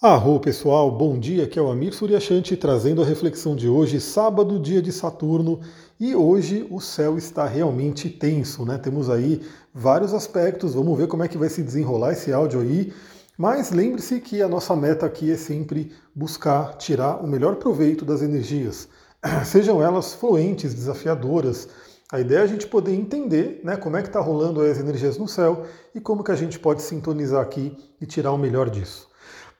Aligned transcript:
Arro 0.00 0.38
pessoal, 0.38 0.92
bom 0.92 1.18
dia, 1.18 1.42
aqui 1.42 1.58
é 1.58 1.62
o 1.62 1.68
Amir 1.68 1.92
Suryashanti 1.92 2.56
trazendo 2.56 3.02
a 3.02 3.04
reflexão 3.04 3.56
de 3.56 3.68
hoje, 3.68 4.00
sábado, 4.00 4.56
dia 4.60 4.80
de 4.80 4.92
Saturno, 4.92 5.58
e 5.98 6.14
hoje 6.14 6.64
o 6.70 6.78
céu 6.78 7.18
está 7.18 7.44
realmente 7.48 8.08
tenso, 8.08 8.64
né? 8.64 8.78
Temos 8.78 9.10
aí 9.10 9.42
vários 9.74 10.14
aspectos, 10.14 10.74
vamos 10.74 10.96
ver 10.96 11.08
como 11.08 11.24
é 11.24 11.28
que 11.28 11.36
vai 11.36 11.48
se 11.48 11.64
desenrolar 11.64 12.12
esse 12.12 12.32
áudio 12.32 12.60
aí, 12.60 12.92
mas 13.36 13.72
lembre-se 13.72 14.20
que 14.20 14.40
a 14.40 14.46
nossa 14.46 14.76
meta 14.76 15.04
aqui 15.04 15.32
é 15.32 15.36
sempre 15.36 15.90
buscar 16.14 16.76
tirar 16.76 17.16
o 17.16 17.26
melhor 17.26 17.56
proveito 17.56 18.04
das 18.04 18.22
energias, 18.22 18.88
sejam 19.44 19.82
elas 19.82 20.14
fluentes, 20.14 20.74
desafiadoras, 20.74 21.68
a 22.12 22.20
ideia 22.20 22.38
é 22.38 22.42
a 22.42 22.46
gente 22.46 22.68
poder 22.68 22.94
entender 22.94 23.62
né, 23.64 23.76
como 23.76 23.96
é 23.96 24.02
que 24.02 24.08
está 24.08 24.20
rolando 24.20 24.60
as 24.60 24.78
energias 24.78 25.18
no 25.18 25.26
céu 25.26 25.66
e 25.92 26.00
como 26.00 26.22
que 26.22 26.30
a 26.30 26.36
gente 26.36 26.56
pode 26.56 26.82
sintonizar 26.82 27.42
aqui 27.42 27.76
e 28.00 28.06
tirar 28.06 28.30
o 28.30 28.38
melhor 28.38 28.70
disso. 28.70 29.07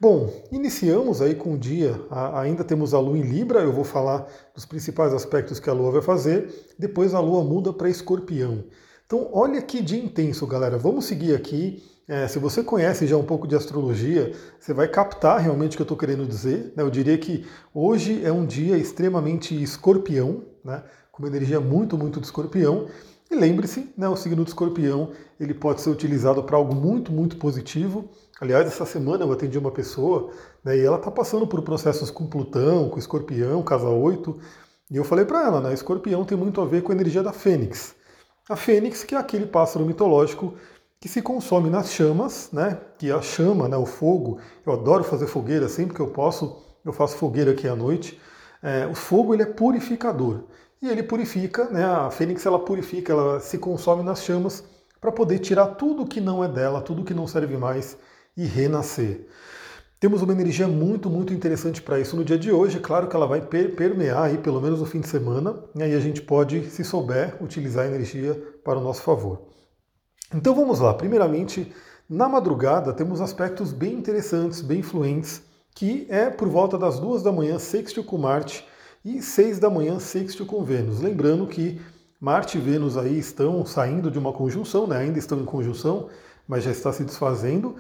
Bom, 0.01 0.31
iniciamos 0.53 1.21
aí 1.21 1.35
com 1.35 1.55
o 1.55 1.59
dia, 1.59 2.01
ainda 2.35 2.63
temos 2.63 2.95
a 2.95 3.01
Lua 3.01 3.19
em 3.19 3.23
Libra, 3.23 3.63
eu 3.63 3.73
vou 3.73 3.83
falar 3.83 4.29
dos 4.55 4.65
principais 4.65 5.13
aspectos 5.13 5.59
que 5.59 5.69
a 5.69 5.73
Lua 5.73 5.91
vai 5.91 6.01
fazer, 6.01 6.73
depois 6.79 7.15
a 7.15 7.21
Lua 7.21 7.43
muda 7.43 7.73
para 7.73 7.91
Escorpião. 7.91 8.63
Então, 9.05 9.29
olha 9.33 9.61
que 9.61 9.83
dia 9.83 10.01
intenso, 10.01 10.47
galera. 10.47 10.79
Vamos 10.79 11.07
seguir 11.07 11.35
aqui. 11.35 11.83
É, 12.07 12.29
se 12.29 12.39
você 12.39 12.63
conhece 12.63 13.09
já 13.09 13.17
um 13.17 13.25
pouco 13.25 13.49
de 13.49 13.57
astrologia, 13.57 14.33
você 14.61 14.73
vai 14.73 14.87
captar 14.87 15.41
realmente 15.41 15.73
o 15.73 15.77
que 15.77 15.83
eu 15.83 15.85
estou 15.85 15.97
querendo 15.97 16.25
dizer. 16.27 16.73
Né? 16.77 16.85
Eu 16.85 16.91
diria 16.91 17.19
que 17.19 17.45
hoje 17.75 18.25
é 18.25 18.31
um 18.31 18.47
dia 18.47 18.79
extremamente 18.79 19.61
escorpião, 19.61 20.45
né? 20.65 20.85
com 21.11 21.25
uma 21.25 21.29
energia 21.29 21.59
muito, 21.59 21.99
muito 21.99 22.21
de 22.21 22.27
escorpião. 22.27 22.87
E 23.31 23.35
lembre-se, 23.35 23.93
né, 23.97 24.09
o 24.09 24.17
signo 24.17 24.43
de 24.43 24.51
escorpião 24.51 25.11
ele 25.39 25.53
pode 25.53 25.83
ser 25.83 25.91
utilizado 25.91 26.43
para 26.43 26.57
algo 26.57 26.75
muito, 26.75 27.13
muito 27.13 27.37
positivo. 27.37 28.09
Aliás, 28.41 28.67
essa 28.67 28.87
semana 28.87 29.25
eu 29.25 29.33
atendi 29.33 29.59
uma 29.59 29.73
pessoa 29.73 30.31
né, 30.63 30.77
e 30.77 30.81
ela 30.81 30.97
está 30.97 31.11
passando 31.11 31.45
por 31.47 31.63
processos 31.63 32.09
com 32.09 32.27
Plutão, 32.27 32.89
com 32.89 32.99
escorpião, 32.99 33.63
casa 33.65 33.89
8. 33.89 34.39
E 34.91 34.97
eu 34.97 35.05
falei 35.05 35.25
para 35.25 35.45
ela, 35.45 35.61
né, 35.61 35.75
escorpião 35.75 36.25
tem 36.25 36.39
muito 36.39 36.61
a 36.61 36.65
ver 36.65 36.83
com 36.83 36.93
a 36.93 36.95
energia 36.95 37.23
da 37.23 37.33
fênix. 37.33 37.97
A 38.49 38.55
fênix, 38.55 39.03
que 39.03 39.17
é 39.17 39.19
aquele 39.19 39.45
pássaro 39.45 39.85
mitológico 39.85 40.55
que 41.01 41.09
se 41.09 41.21
consome 41.21 41.69
nas 41.69 41.91
chamas, 41.91 42.51
né, 42.53 42.79
que 42.97 43.11
a 43.11 43.21
chama, 43.21 43.69
né, 43.69 43.77
o 43.77 43.85
fogo, 43.85 44.39
eu 44.65 44.73
adoro 44.73 45.03
fazer 45.03 45.27
fogueira, 45.27 45.69
sempre 45.69 45.95
que 45.95 46.01
eu 46.01 46.09
posso, 46.09 46.63
eu 46.85 46.93
faço 46.93 47.17
fogueira 47.17 47.51
aqui 47.51 47.67
à 47.67 47.75
noite. 47.75 48.21
É, 48.63 48.87
o 48.87 48.95
fogo 48.95 49.35
ele 49.35 49.43
é 49.43 49.47
purificador 49.47 50.45
e 50.81 50.89
ele 50.89 51.03
purifica, 51.03 51.65
né, 51.71 51.85
a 51.85 52.09
fênix 52.09 52.47
ela 52.47 52.59
purifica, 52.61 53.13
ela 53.13 53.41
se 53.41 53.59
consome 53.59 54.05
nas 54.05 54.23
chamas 54.23 54.63
para 55.01 55.11
poder 55.11 55.41
tirar 55.41 55.67
tudo 55.75 56.07
que 56.07 56.21
não 56.21 56.43
é 56.43 56.49
dela, 56.49 56.81
tudo 56.81 57.05
que 57.05 57.15
não 57.15 57.27
serve 57.27 57.57
mais 57.57 57.97
e 58.39 58.47
renascer. 58.47 59.27
Temos 59.99 60.23
uma 60.23 60.33
energia 60.33 60.69
muito, 60.69 61.11
muito 61.11 61.35
interessante 61.35 61.83
para 61.83 61.99
isso 61.99 62.15
no 62.15 62.25
dia 62.25 62.39
de 62.39 62.53
hoje. 62.53 62.79
Claro 62.79 63.09
que 63.09 63.17
ela 63.17 63.27
vai 63.27 63.41
permear 63.41 64.23
aí 64.23 64.39
pelo 64.39 64.61
menos 64.61 64.79
no 64.79 64.87
fim 64.87 65.01
de 65.01 65.09
semana, 65.09 65.57
e 65.75 65.83
aí 65.83 65.93
a 65.93 65.99
gente 65.99 66.23
pode, 66.23 66.71
se 66.71 66.85
souber, 66.85 67.37
utilizar 67.43 67.85
a 67.85 67.89
energia 67.89 68.41
para 68.65 68.79
o 68.79 68.81
nosso 68.81 69.03
favor. 69.03 69.49
Então 70.33 70.55
vamos 70.55 70.79
lá. 70.79 70.95
Primeiramente, 70.95 71.73
na 72.09 72.29
madrugada 72.29 72.93
temos 72.93 73.21
aspectos 73.21 73.73
bem 73.73 73.95
interessantes, 73.95 74.61
bem 74.61 74.79
influentes, 74.79 75.43
que 75.75 76.07
é 76.09 76.31
por 76.31 76.49
volta 76.49 76.79
das 76.79 77.01
duas 77.01 77.25
da 77.25 77.33
manhã, 77.33 77.59
sextil 77.59 78.05
com 78.05 78.19
Marte, 78.19 78.65
e 79.05 79.21
seis 79.21 79.59
da 79.59 79.69
manhã, 79.69 79.99
sextil 79.99 80.47
com 80.47 80.63
Vênus. 80.63 81.01
Lembrando 81.01 81.45
que 81.49 81.81
Marte 82.21 82.57
e 82.57 82.61
Vênus 82.61 82.97
aí 82.97 83.19
estão 83.19 83.67
saindo 83.67 84.13
de 84.13 84.19
uma 84.19 84.33
conjunção, 84.33 84.87
né? 84.87 84.99
ainda 84.99 85.19
estão 85.19 85.41
em 85.41 85.45
conjunção, 85.45 86.09
mas 86.47 86.63
já 86.63 86.71
está 86.71 86.93
se 86.93 87.03
desfazendo. 87.03 87.77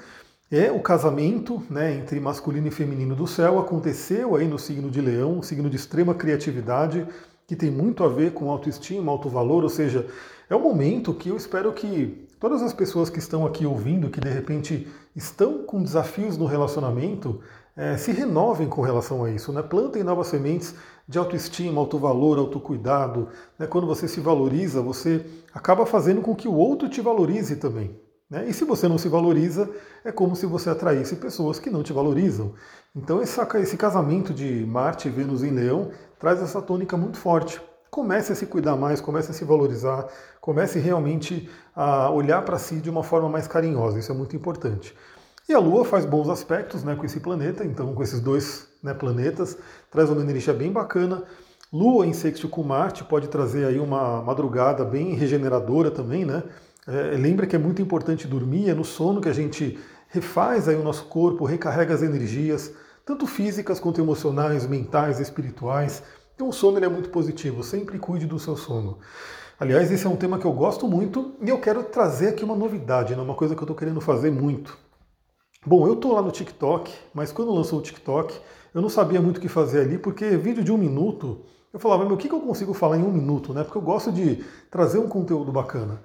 É 0.50 0.72
o 0.72 0.80
casamento 0.80 1.62
né, 1.68 1.94
entre 1.94 2.18
masculino 2.18 2.68
e 2.68 2.70
feminino 2.70 3.14
do 3.14 3.26
céu 3.26 3.58
aconteceu 3.58 4.34
aí 4.34 4.48
no 4.48 4.58
signo 4.58 4.90
de 4.90 4.98
Leão, 4.98 5.40
um 5.40 5.42
signo 5.42 5.68
de 5.68 5.76
extrema 5.76 6.14
criatividade, 6.14 7.06
que 7.46 7.54
tem 7.54 7.70
muito 7.70 8.02
a 8.02 8.08
ver 8.08 8.32
com 8.32 8.50
autoestima, 8.50 9.12
alto 9.12 9.28
valor, 9.28 9.62
ou 9.62 9.68
seja, 9.68 10.06
é 10.48 10.56
um 10.56 10.62
momento 10.62 11.12
que 11.12 11.28
eu 11.28 11.36
espero 11.36 11.70
que 11.74 12.26
todas 12.40 12.62
as 12.62 12.72
pessoas 12.72 13.10
que 13.10 13.18
estão 13.18 13.44
aqui 13.44 13.66
ouvindo, 13.66 14.08
que 14.08 14.20
de 14.20 14.30
repente 14.30 14.88
estão 15.14 15.64
com 15.64 15.82
desafios 15.82 16.38
no 16.38 16.46
relacionamento, 16.46 17.40
é, 17.76 17.98
se 17.98 18.10
renovem 18.10 18.68
com 18.68 18.80
relação 18.80 19.22
a 19.24 19.30
isso, 19.30 19.52
né? 19.52 19.62
plantem 19.62 20.02
novas 20.02 20.28
sementes 20.28 20.74
de 21.06 21.18
autoestima, 21.18 21.78
autovalor, 21.78 22.38
autocuidado. 22.38 23.28
Né? 23.58 23.66
Quando 23.66 23.86
você 23.86 24.08
se 24.08 24.18
valoriza, 24.18 24.80
você 24.80 25.26
acaba 25.52 25.84
fazendo 25.84 26.22
com 26.22 26.34
que 26.34 26.48
o 26.48 26.54
outro 26.54 26.88
te 26.88 27.02
valorize 27.02 27.56
também. 27.56 28.07
Né? 28.30 28.46
E 28.48 28.52
se 28.52 28.64
você 28.64 28.86
não 28.86 28.98
se 28.98 29.08
valoriza, 29.08 29.70
é 30.04 30.12
como 30.12 30.36
se 30.36 30.46
você 30.46 30.68
atraísse 30.70 31.16
pessoas 31.16 31.58
que 31.58 31.70
não 31.70 31.82
te 31.82 31.92
valorizam. 31.92 32.52
Então 32.94 33.22
esse 33.22 33.76
casamento 33.76 34.34
de 34.34 34.66
Marte 34.66 35.08
e 35.08 35.10
Vênus 35.10 35.42
em 35.42 35.50
Leão 35.50 35.90
traz 36.18 36.42
essa 36.42 36.60
tônica 36.60 36.96
muito 36.96 37.18
forte. 37.18 37.60
Comece 37.90 38.32
a 38.32 38.34
se 38.34 38.46
cuidar 38.46 38.76
mais, 38.76 39.00
comece 39.00 39.30
a 39.30 39.34
se 39.34 39.44
valorizar, 39.44 40.06
comece 40.40 40.78
realmente 40.78 41.48
a 41.74 42.10
olhar 42.10 42.42
para 42.42 42.58
si 42.58 42.76
de 42.76 42.90
uma 42.90 43.02
forma 43.02 43.28
mais 43.28 43.48
carinhosa, 43.48 43.98
isso 43.98 44.12
é 44.12 44.14
muito 44.14 44.36
importante. 44.36 44.94
E 45.48 45.54
a 45.54 45.58
Lua 45.58 45.82
faz 45.82 46.04
bons 46.04 46.28
aspectos 46.28 46.84
né, 46.84 46.94
com 46.94 47.06
esse 47.06 47.20
planeta, 47.20 47.64
então 47.64 47.94
com 47.94 48.02
esses 48.02 48.20
dois 48.20 48.68
né, 48.82 48.92
planetas, 48.92 49.56
traz 49.90 50.10
uma 50.10 50.20
energia 50.20 50.52
bem 50.52 50.70
bacana. 50.70 51.22
Lua 51.72 52.06
em 52.06 52.12
sexto 52.12 52.48
com 52.48 52.62
Marte 52.62 53.02
pode 53.04 53.28
trazer 53.28 53.64
aí 53.64 53.78
uma 53.78 54.20
madrugada 54.20 54.84
bem 54.84 55.14
regeneradora 55.14 55.90
também, 55.90 56.26
né? 56.26 56.42
É, 56.88 57.18
lembra 57.18 57.46
que 57.46 57.54
é 57.54 57.58
muito 57.58 57.82
importante 57.82 58.26
dormir, 58.26 58.70
é 58.70 58.74
no 58.74 58.82
sono 58.82 59.20
que 59.20 59.28
a 59.28 59.32
gente 59.34 59.78
refaz 60.08 60.66
aí 60.70 60.74
o 60.74 60.82
nosso 60.82 61.04
corpo, 61.04 61.44
recarrega 61.44 61.92
as 61.92 62.02
energias, 62.02 62.72
tanto 63.04 63.26
físicas 63.26 63.78
quanto 63.78 64.00
emocionais, 64.00 64.66
mentais, 64.66 65.20
espirituais. 65.20 66.02
Então 66.34 66.48
o 66.48 66.52
sono 66.52 66.82
é 66.82 66.88
muito 66.88 67.10
positivo, 67.10 67.62
sempre 67.62 67.98
cuide 67.98 68.24
do 68.24 68.38
seu 68.38 68.56
sono. 68.56 69.00
Aliás, 69.60 69.92
esse 69.92 70.06
é 70.06 70.08
um 70.08 70.16
tema 70.16 70.38
que 70.38 70.46
eu 70.46 70.52
gosto 70.52 70.88
muito 70.88 71.34
e 71.42 71.50
eu 71.50 71.60
quero 71.60 71.82
trazer 71.82 72.28
aqui 72.28 72.42
uma 72.42 72.56
novidade, 72.56 73.14
né? 73.14 73.20
uma 73.20 73.34
coisa 73.34 73.54
que 73.54 73.60
eu 73.60 73.64
estou 73.64 73.76
querendo 73.76 74.00
fazer 74.00 74.30
muito. 74.30 74.78
Bom, 75.66 75.86
eu 75.86 75.92
estou 75.92 76.14
lá 76.14 76.22
no 76.22 76.30
TikTok, 76.30 76.90
mas 77.12 77.32
quando 77.32 77.52
lançou 77.52 77.80
o 77.80 77.82
TikTok, 77.82 78.34
eu 78.72 78.80
não 78.80 78.88
sabia 78.88 79.20
muito 79.20 79.36
o 79.36 79.40
que 79.42 79.48
fazer 79.48 79.80
ali, 79.80 79.98
porque 79.98 80.38
vídeo 80.38 80.64
de 80.64 80.72
um 80.72 80.78
minuto, 80.78 81.44
eu 81.70 81.78
falava, 81.78 82.06
meu, 82.06 82.14
o 82.14 82.16
que, 82.16 82.28
que 82.28 82.34
eu 82.34 82.40
consigo 82.40 82.72
falar 82.72 82.96
em 82.96 83.02
um 83.02 83.12
minuto, 83.12 83.52
né? 83.52 83.62
Porque 83.62 83.76
eu 83.76 83.82
gosto 83.82 84.10
de 84.10 84.42
trazer 84.70 84.98
um 84.98 85.08
conteúdo 85.08 85.52
bacana. 85.52 86.00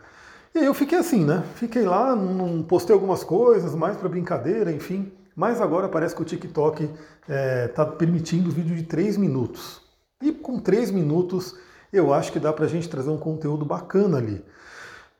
E 0.53 0.59
aí 0.59 0.65
eu 0.65 0.73
fiquei 0.73 0.99
assim, 0.99 1.25
né? 1.25 1.43
Fiquei 1.55 1.83
lá, 1.83 2.15
não 2.15 2.61
postei 2.61 2.93
algumas 2.93 3.23
coisas, 3.23 3.73
mais 3.73 3.97
para 3.97 4.07
brincadeira, 4.07 4.71
enfim. 4.71 5.11
Mas 5.35 5.59
agora 5.59 5.89
parece 5.89 6.15
que 6.15 6.21
o 6.21 6.25
TikTok 6.25 6.83
está 6.83 7.83
é, 7.83 7.85
permitindo 7.97 8.51
vídeo 8.51 8.75
de 8.75 8.83
3 8.83 9.17
minutos. 9.17 9.81
E 10.21 10.31
com 10.31 10.59
3 10.59 10.91
minutos 10.91 11.55
eu 11.91 12.13
acho 12.13 12.31
que 12.31 12.39
dá 12.39 12.53
para 12.53 12.65
a 12.65 12.67
gente 12.67 12.87
trazer 12.87 13.09
um 13.09 13.17
conteúdo 13.17 13.65
bacana 13.65 14.19
ali. 14.19 14.43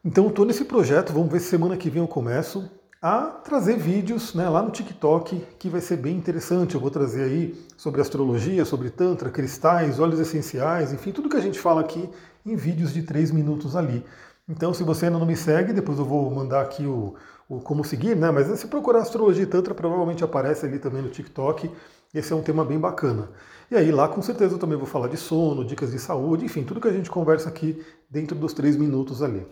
Então 0.06 0.28
estou 0.28 0.46
nesse 0.46 0.66
projeto, 0.66 1.14
vamos 1.14 1.32
ver 1.32 1.40
se 1.40 1.48
semana 1.48 1.78
que 1.78 1.90
vem 1.90 2.02
eu 2.02 2.08
começo 2.08 2.70
a 3.02 3.22
trazer 3.24 3.78
vídeos 3.78 4.34
né, 4.34 4.48
lá 4.48 4.62
no 4.62 4.72
TikTok, 4.72 5.46
que 5.60 5.68
vai 5.68 5.82
ser 5.82 5.98
bem 5.98 6.16
interessante. 6.16 6.76
Eu 6.76 6.82
vou 6.82 6.92
trazer 6.92 7.24
aí 7.24 7.66
sobre 7.76 8.02
astrologia, 8.02 8.66
sobre 8.66 8.90
tantra, 8.90 9.30
cristais, 9.30 10.00
óleos 10.00 10.20
essenciais, 10.20 10.94
enfim, 10.94 11.12
tudo 11.12 11.28
que 11.28 11.38
a 11.38 11.42
gente 11.42 11.60
fala 11.60 11.82
aqui 11.82 12.08
em 12.46 12.56
vídeos 12.56 12.94
de 12.94 13.02
3 13.02 13.32
minutos 13.32 13.76
ali. 13.76 14.06
Então, 14.48 14.74
se 14.74 14.84
você 14.84 15.06
ainda 15.06 15.20
não 15.20 15.26
me 15.26 15.38
segue, 15.38 15.72
depois 15.72 15.98
eu 15.98 16.06
vou 16.06 16.30
mandar 16.30 16.62
aqui 16.62 16.86
o, 16.86 17.16
o 17.48 17.62
como 17.62 17.84
seguir, 17.84 18.16
né? 18.16 18.30
Mas 18.30 18.48
se 18.60 18.68
procurar 18.68 19.00
astrologia 19.00 19.44
e 19.44 19.48
tantra, 19.48 19.74
provavelmente 19.74 20.24
aparece 20.24 20.66
ali 20.66 20.80
também 20.80 21.02
no 21.02 21.10
TikTok. 21.10 21.72
Esse 22.14 22.34
é 22.34 22.36
um 22.36 22.42
tema 22.42 22.66
bem 22.66 22.78
bacana. 22.78 23.30
E 23.72 23.76
aí 23.76 23.92
lá 23.92 24.08
com 24.08 24.22
certeza 24.22 24.56
eu 24.56 24.60
também 24.60 24.78
vou 24.78 24.86
falar 24.86 25.08
de 25.08 25.18
sono, 25.18 25.66
dicas 25.66 25.92
de 25.92 26.00
saúde, 26.00 26.46
enfim, 26.46 26.64
tudo 26.64 26.82
que 26.82 26.88
a 26.88 26.94
gente 26.94 27.10
conversa 27.10 27.50
aqui 27.50 27.84
dentro 28.10 28.36
dos 28.36 28.54
três 28.54 28.76
minutos 28.76 29.24
ali. 29.24 29.48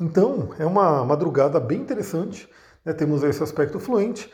Então, 0.00 0.50
é 0.58 0.64
uma 0.64 1.04
madrugada 1.04 1.60
bem 1.60 1.80
interessante, 1.80 2.48
né? 2.84 2.92
temos 2.92 3.22
esse 3.22 3.42
aspecto 3.42 3.78
fluente, 3.78 4.32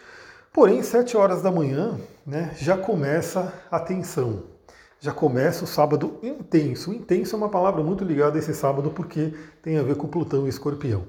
porém, 0.52 0.82
sete 0.82 1.16
horas 1.16 1.42
da 1.42 1.50
manhã 1.50 1.98
né, 2.26 2.54
já 2.56 2.76
começa 2.76 3.52
a 3.70 3.81
tensão, 3.81 4.44
já 5.04 5.12
começa 5.12 5.64
o 5.64 5.66
sábado 5.66 6.18
intenso. 6.22 6.90
Intenso 6.90 7.36
é 7.36 7.38
uma 7.38 7.50
palavra 7.50 7.82
muito 7.82 8.02
ligada 8.02 8.36
a 8.36 8.38
esse 8.38 8.54
sábado 8.54 8.90
porque 8.90 9.34
tem 9.62 9.76
a 9.76 9.82
ver 9.82 9.96
com 9.96 10.08
Plutão 10.08 10.46
e 10.46 10.48
Escorpião. 10.48 11.02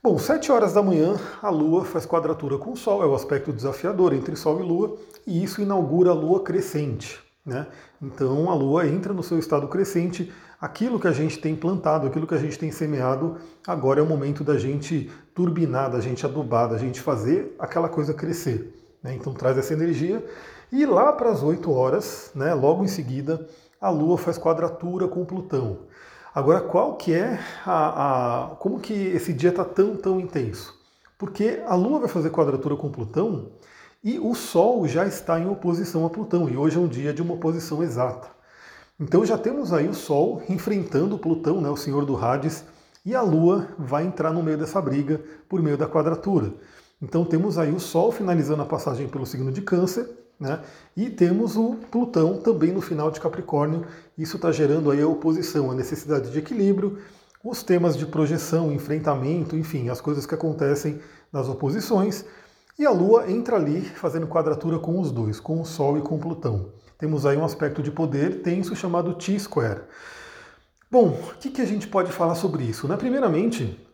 Bom, 0.00 0.16
sete 0.16 0.52
horas 0.52 0.74
da 0.74 0.80
manhã 0.80 1.16
a 1.42 1.50
Lua 1.50 1.84
faz 1.84 2.06
quadratura 2.06 2.56
com 2.56 2.70
o 2.70 2.76
Sol, 2.76 3.02
é 3.02 3.06
o 3.06 3.16
aspecto 3.16 3.52
desafiador 3.52 4.12
entre 4.12 4.36
Sol 4.36 4.60
e 4.60 4.62
Lua, 4.62 4.96
e 5.26 5.42
isso 5.42 5.60
inaugura 5.60 6.10
a 6.10 6.14
Lua 6.14 6.44
crescente. 6.44 7.18
Né? 7.44 7.66
Então 8.00 8.48
a 8.48 8.54
Lua 8.54 8.86
entra 8.86 9.12
no 9.12 9.24
seu 9.24 9.40
estado 9.40 9.66
crescente, 9.66 10.32
aquilo 10.60 11.00
que 11.00 11.08
a 11.08 11.12
gente 11.12 11.40
tem 11.40 11.56
plantado, 11.56 12.06
aquilo 12.06 12.28
que 12.28 12.34
a 12.34 12.38
gente 12.38 12.56
tem 12.56 12.70
semeado, 12.70 13.38
agora 13.66 13.98
é 13.98 14.04
o 14.04 14.06
momento 14.06 14.44
da 14.44 14.56
gente 14.56 15.10
turbinar, 15.34 15.90
da 15.90 15.98
gente 15.98 16.24
adubar, 16.24 16.68
da 16.68 16.78
gente 16.78 17.00
fazer 17.00 17.56
aquela 17.58 17.88
coisa 17.88 18.14
crescer. 18.14 18.72
Né? 19.02 19.16
Então 19.16 19.34
traz 19.34 19.58
essa 19.58 19.72
energia. 19.72 20.24
E 20.70 20.84
lá 20.84 21.12
para 21.12 21.30
as 21.30 21.42
8 21.42 21.70
horas, 21.72 22.30
né, 22.34 22.52
logo 22.52 22.82
em 22.82 22.88
seguida, 22.88 23.46
a 23.80 23.88
Lua 23.88 24.18
faz 24.18 24.36
quadratura 24.36 25.06
com 25.06 25.24
Plutão. 25.24 25.80
Agora, 26.34 26.60
qual 26.60 26.96
que 26.96 27.14
é 27.14 27.38
a, 27.64 28.44
a 28.44 28.56
como 28.56 28.80
que 28.80 28.92
esse 28.92 29.32
dia 29.32 29.50
está 29.50 29.64
tão 29.64 29.96
tão 29.96 30.20
intenso? 30.20 30.74
Porque 31.16 31.62
a 31.66 31.74
Lua 31.74 32.00
vai 32.00 32.08
fazer 32.08 32.30
quadratura 32.30 32.76
com 32.76 32.90
Plutão 32.90 33.52
e 34.02 34.18
o 34.18 34.34
Sol 34.34 34.86
já 34.86 35.06
está 35.06 35.38
em 35.40 35.48
oposição 35.48 36.04
a 36.04 36.10
Plutão, 36.10 36.48
e 36.48 36.56
hoje 36.56 36.76
é 36.76 36.80
um 36.80 36.86
dia 36.86 37.12
de 37.12 37.22
uma 37.22 37.34
oposição 37.34 37.82
exata. 37.82 38.28
Então 39.00 39.24
já 39.24 39.36
temos 39.36 39.72
aí 39.72 39.88
o 39.88 39.94
Sol 39.94 40.42
enfrentando 40.48 41.18
Plutão, 41.18 41.60
né, 41.60 41.68
o 41.68 41.76
senhor 41.76 42.04
do 42.04 42.16
Hades, 42.16 42.64
e 43.04 43.14
a 43.14 43.22
Lua 43.22 43.68
vai 43.78 44.04
entrar 44.04 44.32
no 44.32 44.42
meio 44.42 44.58
dessa 44.58 44.80
briga 44.80 45.20
por 45.48 45.62
meio 45.62 45.76
da 45.76 45.88
quadratura. 45.88 46.52
Então 47.00 47.24
temos 47.24 47.58
aí 47.58 47.72
o 47.72 47.80
Sol 47.80 48.10
finalizando 48.12 48.62
a 48.62 48.66
passagem 48.66 49.08
pelo 49.08 49.26
signo 49.26 49.50
de 49.50 49.62
Câncer, 49.62 50.08
né? 50.38 50.60
E 50.96 51.08
temos 51.08 51.56
o 51.56 51.76
Plutão 51.90 52.38
também 52.38 52.72
no 52.72 52.80
final 52.80 53.10
de 53.10 53.20
Capricórnio. 53.20 53.86
Isso 54.16 54.36
está 54.36 54.52
gerando 54.52 54.90
aí 54.90 55.00
a 55.00 55.08
oposição, 55.08 55.70
a 55.70 55.74
necessidade 55.74 56.30
de 56.30 56.38
equilíbrio, 56.38 56.98
os 57.42 57.62
temas 57.62 57.96
de 57.96 58.06
projeção, 58.06 58.72
enfrentamento, 58.72 59.56
enfim, 59.56 59.88
as 59.88 60.00
coisas 60.00 60.26
que 60.26 60.34
acontecem 60.34 61.00
nas 61.32 61.48
oposições. 61.48 62.24
E 62.78 62.84
a 62.84 62.90
Lua 62.90 63.30
entra 63.30 63.56
ali 63.56 63.80
fazendo 63.80 64.26
quadratura 64.26 64.78
com 64.78 65.00
os 65.00 65.10
dois, 65.10 65.40
com 65.40 65.60
o 65.60 65.64
Sol 65.64 65.96
e 65.96 66.02
com 66.02 66.18
Plutão. 66.18 66.72
Temos 66.98 67.24
aí 67.24 67.36
um 67.36 67.44
aspecto 67.44 67.82
de 67.82 67.90
poder 67.90 68.42
tenso 68.42 68.74
chamado 68.76 69.14
T-square. 69.14 69.82
Bom, 70.90 71.08
o 71.08 71.38
que, 71.38 71.50
que, 71.50 71.60
a 71.60 71.66
gente 71.66 71.88
pode 71.88 72.12
falar 72.12 72.34
sobre 72.34 72.64
isso? 72.64 72.86
Né? 72.86 72.96
Primeiramente, 72.96 73.85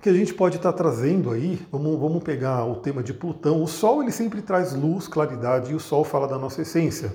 que 0.00 0.08
a 0.08 0.12
gente 0.12 0.34
pode 0.34 0.56
estar 0.56 0.72
tá 0.72 0.78
trazendo 0.78 1.30
aí, 1.30 1.60
vamos, 1.70 1.98
vamos 1.98 2.22
pegar 2.22 2.64
o 2.64 2.76
tema 2.76 3.02
de 3.02 3.12
Plutão. 3.12 3.62
O 3.62 3.66
Sol 3.66 4.02
ele 4.02 4.12
sempre 4.12 4.42
traz 4.42 4.74
luz, 4.74 5.08
claridade, 5.08 5.72
e 5.72 5.74
o 5.74 5.80
Sol 5.80 6.04
fala 6.04 6.28
da 6.28 6.38
nossa 6.38 6.62
essência. 6.62 7.14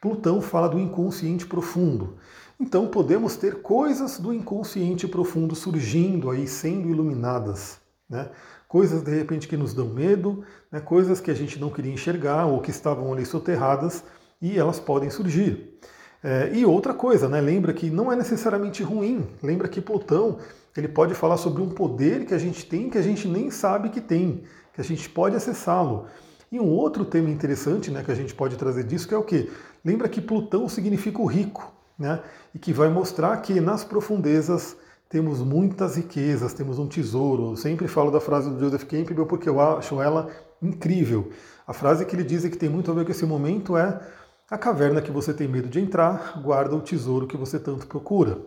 Plutão 0.00 0.40
fala 0.40 0.68
do 0.68 0.78
inconsciente 0.78 1.46
profundo. 1.46 2.16
Então 2.58 2.86
podemos 2.86 3.36
ter 3.36 3.62
coisas 3.62 4.18
do 4.18 4.32
inconsciente 4.32 5.08
profundo 5.08 5.54
surgindo 5.54 6.30
aí, 6.30 6.46
sendo 6.46 6.88
iluminadas. 6.88 7.78
Né? 8.08 8.28
coisas 8.70 9.02
de 9.02 9.10
repente 9.10 9.48
que 9.48 9.56
nos 9.56 9.74
dão 9.74 9.88
medo, 9.88 10.44
né, 10.70 10.78
coisas 10.78 11.20
que 11.20 11.28
a 11.28 11.34
gente 11.34 11.58
não 11.58 11.70
queria 11.70 11.92
enxergar 11.92 12.46
ou 12.46 12.60
que 12.60 12.70
estavam 12.70 13.12
ali 13.12 13.26
soterradas 13.26 14.04
e 14.40 14.56
elas 14.56 14.78
podem 14.78 15.10
surgir. 15.10 15.76
É, 16.22 16.52
e 16.54 16.64
outra 16.64 16.94
coisa, 16.94 17.28
né, 17.28 17.40
lembra 17.40 17.72
que 17.72 17.90
não 17.90 18.12
é 18.12 18.16
necessariamente 18.16 18.84
ruim, 18.84 19.26
lembra 19.42 19.66
que 19.66 19.80
Plutão 19.80 20.38
ele 20.76 20.88
pode 20.88 21.14
falar 21.14 21.36
sobre 21.36 21.62
um 21.62 21.68
poder 21.68 22.26
que 22.26 22.34
a 22.34 22.38
gente 22.38 22.64
tem 22.66 22.88
que 22.88 22.98
a 22.98 23.02
gente 23.02 23.26
nem 23.26 23.50
sabe 23.50 23.88
que 23.88 24.00
tem, 24.00 24.44
que 24.72 24.80
a 24.80 24.84
gente 24.84 25.08
pode 25.08 25.36
acessá-lo. 25.36 26.06
E 26.52 26.58
um 26.58 26.68
outro 26.68 27.04
tema 27.04 27.30
interessante 27.30 27.90
né, 27.90 28.02
que 28.02 28.10
a 28.10 28.14
gente 28.14 28.34
pode 28.34 28.56
trazer 28.56 28.84
disso 28.84 29.06
que 29.06 29.14
é 29.14 29.18
o 29.18 29.22
que? 29.22 29.50
Lembra 29.84 30.08
que 30.08 30.20
Plutão 30.20 30.68
significa 30.68 31.20
o 31.20 31.26
rico, 31.26 31.72
né, 31.98 32.20
e 32.54 32.58
que 32.58 32.72
vai 32.72 32.88
mostrar 32.88 33.36
que 33.38 33.60
nas 33.60 33.84
profundezas 33.84 34.76
temos 35.08 35.40
muitas 35.40 35.96
riquezas, 35.96 36.52
temos 36.54 36.78
um 36.78 36.86
tesouro. 36.86 37.50
Eu 37.50 37.56
sempre 37.56 37.88
falo 37.88 38.10
da 38.10 38.20
frase 38.20 38.48
do 38.48 38.60
Joseph 38.60 38.84
Campbell 38.84 39.26
porque 39.26 39.48
eu 39.48 39.60
acho 39.60 40.00
ela 40.00 40.30
incrível. 40.62 41.30
A 41.66 41.72
frase 41.72 42.04
que 42.04 42.14
ele 42.14 42.24
diz 42.24 42.44
e 42.44 42.50
que 42.50 42.56
tem 42.56 42.68
muito 42.68 42.90
a 42.90 42.94
ver 42.94 43.04
com 43.04 43.10
esse 43.10 43.26
momento 43.26 43.76
é: 43.76 44.00
a 44.48 44.56
caverna 44.56 45.02
que 45.02 45.10
você 45.10 45.34
tem 45.34 45.48
medo 45.48 45.68
de 45.68 45.80
entrar 45.80 46.40
guarda 46.42 46.74
o 46.74 46.80
tesouro 46.80 47.26
que 47.26 47.36
você 47.36 47.58
tanto 47.58 47.86
procura. 47.86 48.38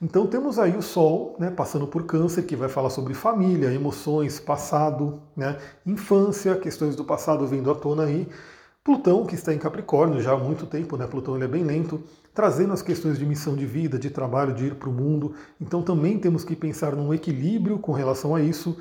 Então 0.00 0.26
temos 0.26 0.58
aí 0.58 0.76
o 0.76 0.82
Sol 0.82 1.36
né, 1.38 1.50
passando 1.50 1.86
por 1.86 2.04
câncer, 2.04 2.42
que 2.42 2.54
vai 2.54 2.68
falar 2.68 2.90
sobre 2.90 3.14
família, 3.14 3.72
emoções, 3.72 4.38
passado, 4.38 5.20
né, 5.34 5.56
infância, 5.86 6.54
questões 6.56 6.94
do 6.94 7.04
passado 7.04 7.46
vindo 7.46 7.70
à 7.70 7.74
tona 7.74 8.04
aí. 8.04 8.28
Plutão, 8.84 9.26
que 9.26 9.34
está 9.34 9.52
em 9.52 9.58
Capricórnio 9.58 10.20
já 10.20 10.32
há 10.32 10.36
muito 10.36 10.64
tempo, 10.64 10.96
né? 10.96 11.08
Plutão 11.08 11.34
ele 11.34 11.44
é 11.44 11.48
bem 11.48 11.64
lento, 11.64 12.00
trazendo 12.32 12.72
as 12.72 12.82
questões 12.82 13.18
de 13.18 13.26
missão 13.26 13.56
de 13.56 13.66
vida, 13.66 13.98
de 13.98 14.10
trabalho, 14.10 14.54
de 14.54 14.66
ir 14.66 14.74
para 14.76 14.88
o 14.88 14.92
mundo. 14.92 15.34
Então 15.60 15.82
também 15.82 16.18
temos 16.20 16.44
que 16.44 16.54
pensar 16.54 16.94
num 16.94 17.12
equilíbrio 17.12 17.80
com 17.80 17.90
relação 17.90 18.32
a 18.36 18.40
isso. 18.40 18.76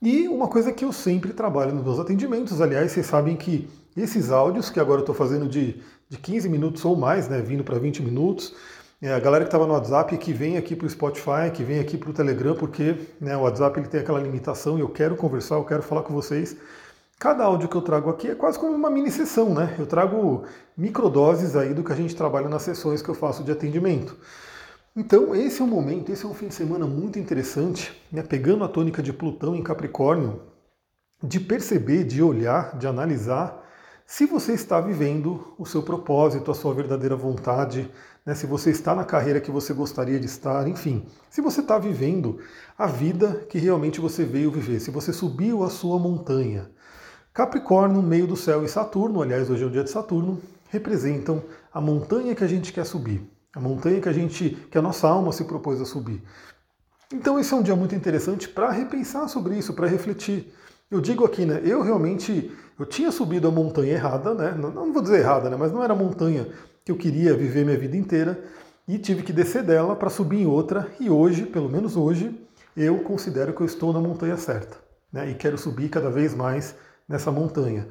E 0.00 0.26
uma 0.26 0.48
coisa 0.48 0.72
que 0.72 0.84
eu 0.84 0.92
sempre 0.92 1.34
trabalho 1.34 1.74
nos 1.74 1.84
meus 1.84 2.00
atendimentos, 2.00 2.62
aliás, 2.62 2.92
vocês 2.92 3.04
sabem 3.04 3.36
que 3.36 3.68
esses 3.94 4.30
áudios, 4.30 4.70
que 4.70 4.80
agora 4.80 5.00
eu 5.00 5.02
estou 5.02 5.14
fazendo 5.14 5.46
de, 5.46 5.82
de 6.08 6.16
15 6.16 6.48
minutos 6.48 6.82
ou 6.84 6.96
mais, 6.96 7.28
né, 7.28 7.42
vindo 7.42 7.62
para 7.62 7.78
20 7.78 8.02
minutos, 8.02 8.54
é, 9.02 9.12
a 9.12 9.18
galera 9.18 9.42
que 9.44 9.48
estava 9.48 9.66
no 9.66 9.72
WhatsApp 9.72 10.16
que 10.16 10.32
vem 10.32 10.56
aqui 10.56 10.76
para 10.76 10.86
o 10.86 10.90
Spotify, 10.90 11.50
que 11.52 11.64
vem 11.64 11.80
aqui 11.80 11.98
para 11.98 12.10
o 12.10 12.12
Telegram, 12.12 12.54
porque 12.54 12.94
né, 13.20 13.36
o 13.36 13.40
WhatsApp 13.40 13.80
ele 13.80 13.88
tem 13.88 14.00
aquela 14.00 14.20
limitação 14.20 14.78
e 14.78 14.80
eu 14.80 14.88
quero 14.88 15.16
conversar, 15.16 15.56
eu 15.56 15.64
quero 15.64 15.82
falar 15.82 16.02
com 16.02 16.14
vocês. 16.14 16.56
Cada 17.18 17.42
áudio 17.44 17.68
que 17.68 17.76
eu 17.76 17.82
trago 17.82 18.08
aqui 18.08 18.28
é 18.28 18.34
quase 18.36 18.60
como 18.60 18.72
uma 18.72 18.88
mini 18.88 19.10
sessão, 19.10 19.52
né? 19.52 19.74
Eu 19.76 19.86
trago 19.86 20.44
microdoses 20.76 21.56
aí 21.56 21.74
do 21.74 21.82
que 21.82 21.92
a 21.92 21.96
gente 21.96 22.14
trabalha 22.14 22.48
nas 22.48 22.62
sessões 22.62 23.02
que 23.02 23.08
eu 23.08 23.14
faço 23.14 23.42
de 23.42 23.50
atendimento. 23.50 24.16
Então, 24.94 25.34
esse 25.34 25.60
é 25.60 25.64
um 25.64 25.68
momento, 25.68 26.12
esse 26.12 26.24
é 26.24 26.28
um 26.28 26.34
fim 26.34 26.48
de 26.48 26.54
semana 26.54 26.86
muito 26.86 27.18
interessante, 27.18 27.92
né? 28.12 28.22
pegando 28.22 28.62
a 28.62 28.68
tônica 28.68 29.02
de 29.02 29.12
Plutão 29.12 29.56
em 29.56 29.62
Capricórnio, 29.62 30.42
de 31.22 31.40
perceber, 31.40 32.04
de 32.04 32.22
olhar, 32.22 32.76
de 32.78 32.86
analisar 32.86 33.61
se 34.12 34.26
você 34.26 34.52
está 34.52 34.78
vivendo 34.78 35.54
o 35.56 35.64
seu 35.64 35.82
propósito, 35.82 36.50
a 36.50 36.54
sua 36.54 36.74
verdadeira 36.74 37.16
vontade, 37.16 37.90
né? 38.26 38.34
se 38.34 38.46
você 38.46 38.68
está 38.68 38.94
na 38.94 39.06
carreira 39.06 39.40
que 39.40 39.50
você 39.50 39.72
gostaria 39.72 40.20
de 40.20 40.26
estar, 40.26 40.68
enfim, 40.68 41.06
se 41.30 41.40
você 41.40 41.62
está 41.62 41.78
vivendo 41.78 42.38
a 42.76 42.86
vida 42.86 43.46
que 43.48 43.56
realmente 43.56 44.02
você 44.02 44.22
veio 44.22 44.50
viver, 44.50 44.80
se 44.80 44.90
você 44.90 45.14
subiu 45.14 45.64
a 45.64 45.70
sua 45.70 45.98
montanha. 45.98 46.70
Capricórnio, 47.32 48.02
meio 48.02 48.26
do 48.26 48.36
céu 48.36 48.62
e 48.62 48.68
Saturno, 48.68 49.22
aliás, 49.22 49.48
hoje 49.48 49.64
é 49.64 49.66
o 49.66 49.70
dia 49.70 49.82
de 49.82 49.88
Saturno, 49.90 50.42
representam 50.68 51.42
a 51.72 51.80
montanha 51.80 52.34
que 52.34 52.44
a 52.44 52.48
gente 52.48 52.70
quer 52.70 52.84
subir, 52.84 53.26
a 53.56 53.60
montanha 53.60 53.98
que 53.98 54.10
a 54.10 54.12
gente, 54.12 54.50
que 54.70 54.76
a 54.76 54.82
nossa 54.82 55.08
alma 55.08 55.32
se 55.32 55.44
propôs 55.44 55.80
a 55.80 55.86
subir. 55.86 56.22
Então 57.10 57.38
esse 57.38 57.54
é 57.54 57.56
um 57.56 57.62
dia 57.62 57.74
muito 57.74 57.94
interessante 57.94 58.46
para 58.46 58.70
repensar 58.70 59.26
sobre 59.28 59.56
isso, 59.56 59.72
para 59.72 59.86
refletir. 59.86 60.52
Eu 60.92 61.00
digo 61.00 61.24
aqui, 61.24 61.46
né, 61.46 61.62
eu 61.64 61.80
realmente, 61.80 62.52
eu 62.78 62.84
tinha 62.84 63.10
subido 63.10 63.48
a 63.48 63.50
montanha 63.50 63.94
errada, 63.94 64.34
né, 64.34 64.54
não, 64.54 64.70
não 64.70 64.92
vou 64.92 65.00
dizer 65.00 65.20
errada, 65.20 65.48
né, 65.48 65.56
mas 65.58 65.72
não 65.72 65.82
era 65.82 65.94
a 65.94 65.96
montanha 65.96 66.46
que 66.84 66.92
eu 66.92 66.96
queria 66.96 67.32
viver 67.32 67.64
minha 67.64 67.78
vida 67.78 67.96
inteira 67.96 68.38
e 68.86 68.98
tive 68.98 69.22
que 69.22 69.32
descer 69.32 69.62
dela 69.62 69.96
para 69.96 70.10
subir 70.10 70.42
em 70.42 70.46
outra 70.46 70.86
e 71.00 71.08
hoje, 71.08 71.46
pelo 71.46 71.66
menos 71.66 71.96
hoje, 71.96 72.38
eu 72.76 72.98
considero 72.98 73.54
que 73.54 73.62
eu 73.62 73.66
estou 73.66 73.90
na 73.90 74.00
montanha 74.00 74.36
certa, 74.36 74.76
né, 75.10 75.30
e 75.30 75.34
quero 75.34 75.56
subir 75.56 75.88
cada 75.88 76.10
vez 76.10 76.34
mais 76.34 76.74
nessa 77.08 77.32
montanha. 77.32 77.88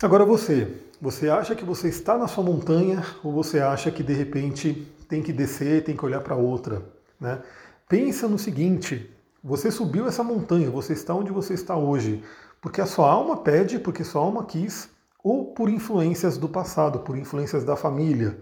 Agora 0.00 0.24
você, 0.24 0.68
você 1.00 1.28
acha 1.28 1.56
que 1.56 1.64
você 1.64 1.88
está 1.88 2.16
na 2.16 2.28
sua 2.28 2.44
montanha 2.44 3.04
ou 3.24 3.32
você 3.32 3.58
acha 3.58 3.90
que 3.90 4.04
de 4.04 4.12
repente 4.12 4.86
tem 5.08 5.20
que 5.20 5.32
descer, 5.32 5.82
tem 5.82 5.96
que 5.96 6.04
olhar 6.04 6.20
para 6.20 6.36
outra? 6.36 6.80
Né? 7.20 7.40
Pensa 7.88 8.28
no 8.28 8.38
seguinte: 8.38 9.10
você 9.44 9.70
subiu 9.70 10.06
essa 10.06 10.24
montanha, 10.24 10.70
você 10.70 10.94
está 10.94 11.14
onde 11.14 11.30
você 11.30 11.52
está 11.52 11.76
hoje, 11.76 12.24
porque 12.62 12.80
a 12.80 12.86
sua 12.86 13.10
alma 13.12 13.36
pede, 13.36 13.78
porque 13.78 14.02
sua 14.02 14.22
alma 14.22 14.46
quis, 14.46 14.88
ou 15.22 15.52
por 15.52 15.68
influências 15.68 16.38
do 16.38 16.48
passado, 16.48 17.00
por 17.00 17.14
influências 17.14 17.62
da 17.62 17.76
família. 17.76 18.38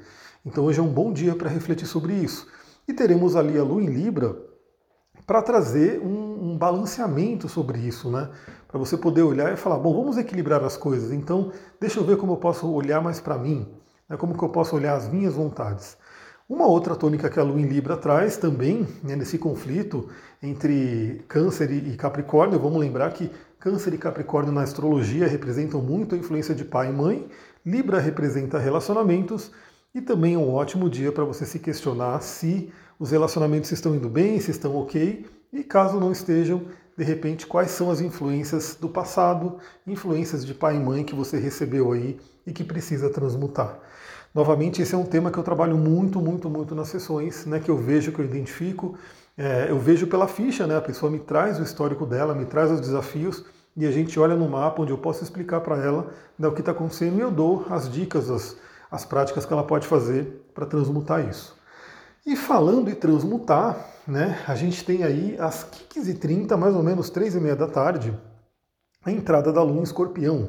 Então 0.46 0.64
hoje 0.64 0.78
é 0.78 0.82
um 0.82 0.92
bom 0.92 1.12
dia 1.12 1.34
para 1.34 1.50
refletir 1.50 1.86
sobre 1.86 2.14
isso. 2.14 2.46
E 2.86 2.92
teremos 2.92 3.34
ali 3.34 3.58
a 3.58 3.64
Lua 3.64 3.82
em 3.82 3.86
Libra 3.86 4.36
para 5.26 5.42
trazer 5.42 6.00
um, 6.00 6.52
um, 6.52 6.56
balanceamento 6.56 7.48
sobre 7.48 7.80
isso, 7.80 8.08
né? 8.08 8.30
Para 8.68 8.78
você 8.78 8.96
poder 8.96 9.22
olhar 9.22 9.52
e 9.52 9.56
falar, 9.56 9.78
bom, 9.78 9.92
vamos 9.92 10.16
equilibrar 10.16 10.62
as 10.62 10.76
coisas. 10.76 11.10
Então, 11.10 11.50
deixa 11.80 11.98
eu 11.98 12.04
ver 12.04 12.16
como 12.16 12.34
eu 12.34 12.36
posso 12.36 12.70
olhar 12.72 13.02
mais 13.02 13.20
para 13.20 13.36
mim, 13.36 13.66
né? 14.08 14.16
como 14.16 14.38
que 14.38 14.42
eu 14.42 14.48
posso 14.48 14.76
olhar 14.76 14.94
as 14.94 15.08
minhas 15.08 15.34
vontades. 15.34 15.96
Uma 16.48 16.66
outra 16.66 16.96
tônica 16.96 17.30
que 17.30 17.38
a 17.38 17.42
Lua 17.42 17.60
em 17.60 17.66
Libra 17.66 17.96
traz 17.96 18.36
também, 18.36 18.86
né, 19.02 19.14
nesse 19.14 19.38
conflito 19.38 20.08
entre 20.42 21.24
Câncer 21.28 21.70
e 21.70 21.96
Capricórnio, 21.96 22.58
vamos 22.58 22.80
lembrar 22.80 23.12
que 23.12 23.30
Câncer 23.60 23.94
e 23.94 23.98
Capricórnio 23.98 24.52
na 24.52 24.62
astrologia 24.62 25.28
representam 25.28 25.80
muito 25.80 26.14
a 26.14 26.18
influência 26.18 26.54
de 26.54 26.64
pai 26.64 26.90
e 26.90 26.92
mãe, 26.92 27.28
Libra 27.64 28.00
representa 28.00 28.58
relacionamentos 28.58 29.52
e 29.94 30.00
também 30.00 30.34
é 30.34 30.38
um 30.38 30.52
ótimo 30.52 30.90
dia 30.90 31.12
para 31.12 31.24
você 31.24 31.46
se 31.46 31.60
questionar 31.60 32.20
se 32.20 32.72
os 32.98 33.12
relacionamentos 33.12 33.70
estão 33.70 33.94
indo 33.94 34.08
bem, 34.08 34.40
se 34.40 34.50
estão 34.50 34.74
ok, 34.76 35.24
e 35.52 35.62
caso 35.62 36.00
não 36.00 36.10
estejam, 36.10 36.62
de 36.96 37.04
repente, 37.04 37.46
quais 37.46 37.70
são 37.70 37.90
as 37.90 38.00
influências 38.00 38.74
do 38.74 38.88
passado, 38.88 39.58
influências 39.86 40.44
de 40.44 40.54
pai 40.54 40.76
e 40.76 40.80
mãe 40.80 41.04
que 41.04 41.14
você 41.14 41.38
recebeu 41.38 41.92
aí 41.92 42.18
e 42.46 42.52
que 42.52 42.64
precisa 42.64 43.10
transmutar. 43.10 43.78
Novamente, 44.34 44.80
esse 44.80 44.94
é 44.94 44.98
um 44.98 45.04
tema 45.04 45.30
que 45.30 45.38
eu 45.38 45.42
trabalho 45.42 45.76
muito, 45.76 46.18
muito, 46.20 46.48
muito 46.48 46.74
nas 46.74 46.88
sessões, 46.88 47.44
né, 47.44 47.60
que 47.60 47.70
eu 47.70 47.76
vejo, 47.76 48.12
que 48.12 48.18
eu 48.18 48.24
identifico, 48.24 48.96
é, 49.36 49.66
eu 49.68 49.78
vejo 49.78 50.06
pela 50.06 50.26
ficha, 50.26 50.66
né, 50.66 50.76
a 50.76 50.80
pessoa 50.80 51.12
me 51.12 51.18
traz 51.18 51.58
o 51.58 51.62
histórico 51.62 52.06
dela, 52.06 52.34
me 52.34 52.46
traz 52.46 52.70
os 52.70 52.80
desafios, 52.80 53.44
e 53.76 53.86
a 53.86 53.90
gente 53.90 54.18
olha 54.18 54.34
no 54.34 54.48
mapa 54.48 54.82
onde 54.82 54.90
eu 54.90 54.98
posso 54.98 55.22
explicar 55.22 55.60
para 55.60 55.76
ela 55.76 56.12
né, 56.38 56.48
o 56.48 56.52
que 56.52 56.60
está 56.60 56.72
acontecendo 56.72 57.18
e 57.18 57.20
eu 57.20 57.30
dou 57.30 57.66
as 57.70 57.90
dicas, 57.90 58.30
as, 58.30 58.56
as 58.90 59.04
práticas 59.04 59.46
que 59.46 59.52
ela 59.52 59.64
pode 59.64 59.86
fazer 59.86 60.46
para 60.54 60.66
transmutar 60.66 61.26
isso. 61.28 61.56
E 62.24 62.36
falando 62.36 62.88
em 62.90 62.94
transmutar, 62.94 63.84
né, 64.06 64.42
a 64.46 64.54
gente 64.54 64.84
tem 64.84 65.02
aí 65.02 65.36
às 65.38 65.66
15h30, 65.94 66.56
mais 66.56 66.74
ou 66.74 66.82
menos 66.82 67.10
3h30 67.10 67.54
da 67.54 67.66
tarde, 67.66 68.18
a 69.04 69.10
entrada 69.10 69.52
da 69.52 69.62
Lua 69.62 69.80
em 69.80 69.82
Escorpião. 69.82 70.48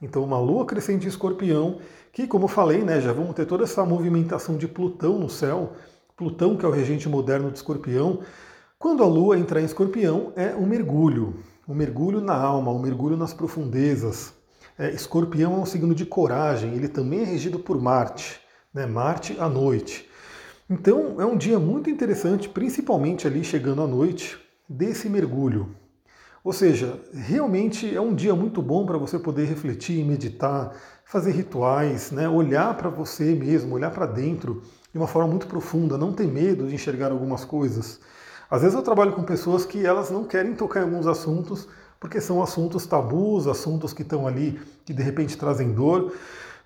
Então, 0.00 0.22
uma 0.22 0.38
Lua 0.38 0.66
crescente 0.66 1.06
em 1.06 1.08
Escorpião, 1.08 1.78
que, 2.12 2.26
como 2.26 2.44
eu 2.44 2.48
falei, 2.48 2.82
né, 2.82 3.00
já 3.00 3.12
vamos 3.12 3.34
ter 3.34 3.46
toda 3.46 3.64
essa 3.64 3.84
movimentação 3.84 4.56
de 4.56 4.68
Plutão 4.68 5.18
no 5.18 5.30
céu, 5.30 5.72
Plutão, 6.16 6.56
que 6.56 6.64
é 6.64 6.68
o 6.68 6.72
regente 6.72 7.08
moderno 7.08 7.50
de 7.50 7.56
Escorpião. 7.56 8.20
Quando 8.78 9.02
a 9.02 9.06
Lua 9.06 9.38
entrar 9.38 9.60
em 9.60 9.64
Escorpião, 9.64 10.32
é 10.36 10.54
um 10.54 10.66
mergulho, 10.66 11.42
um 11.68 11.74
mergulho 11.74 12.20
na 12.20 12.36
alma, 12.36 12.70
um 12.70 12.78
mergulho 12.78 13.16
nas 13.16 13.34
profundezas. 13.34 14.34
É, 14.78 14.90
escorpião 14.90 15.54
é 15.54 15.56
um 15.56 15.64
signo 15.64 15.94
de 15.94 16.04
coragem, 16.04 16.74
ele 16.74 16.88
também 16.88 17.22
é 17.22 17.24
regido 17.24 17.58
por 17.58 17.80
Marte, 17.80 18.38
né? 18.74 18.84
Marte 18.84 19.34
à 19.40 19.48
noite. 19.48 20.06
Então 20.68 21.18
é 21.18 21.24
um 21.24 21.36
dia 21.36 21.58
muito 21.58 21.88
interessante, 21.88 22.48
principalmente 22.48 23.26
ali 23.26 23.42
chegando 23.42 23.82
à 23.82 23.86
noite, 23.86 24.38
desse 24.68 25.08
mergulho. 25.08 25.74
Ou 26.46 26.52
seja, 26.52 27.00
realmente 27.12 27.92
é 27.92 28.00
um 28.00 28.14
dia 28.14 28.32
muito 28.32 28.62
bom 28.62 28.86
para 28.86 28.96
você 28.96 29.18
poder 29.18 29.46
refletir, 29.46 30.04
meditar, 30.04 30.72
fazer 31.04 31.32
rituais, 31.32 32.12
né? 32.12 32.28
olhar 32.28 32.76
para 32.76 32.88
você 32.88 33.34
mesmo, 33.34 33.74
olhar 33.74 33.90
para 33.90 34.06
dentro 34.06 34.62
de 34.92 34.96
uma 34.96 35.08
forma 35.08 35.28
muito 35.28 35.48
profunda, 35.48 35.98
não 35.98 36.12
ter 36.12 36.28
medo 36.28 36.68
de 36.68 36.74
enxergar 36.76 37.10
algumas 37.10 37.44
coisas. 37.44 37.98
Às 38.48 38.62
vezes 38.62 38.76
eu 38.76 38.82
trabalho 38.84 39.12
com 39.12 39.24
pessoas 39.24 39.66
que 39.66 39.84
elas 39.84 40.08
não 40.08 40.22
querem 40.22 40.54
tocar 40.54 40.82
em 40.82 40.84
alguns 40.84 41.08
assuntos 41.08 41.66
porque 41.98 42.20
são 42.20 42.40
assuntos 42.40 42.86
tabus, 42.86 43.48
assuntos 43.48 43.92
que 43.92 44.02
estão 44.02 44.24
ali 44.24 44.60
que 44.84 44.94
de 44.94 45.02
repente 45.02 45.36
trazem 45.36 45.72
dor. 45.72 46.12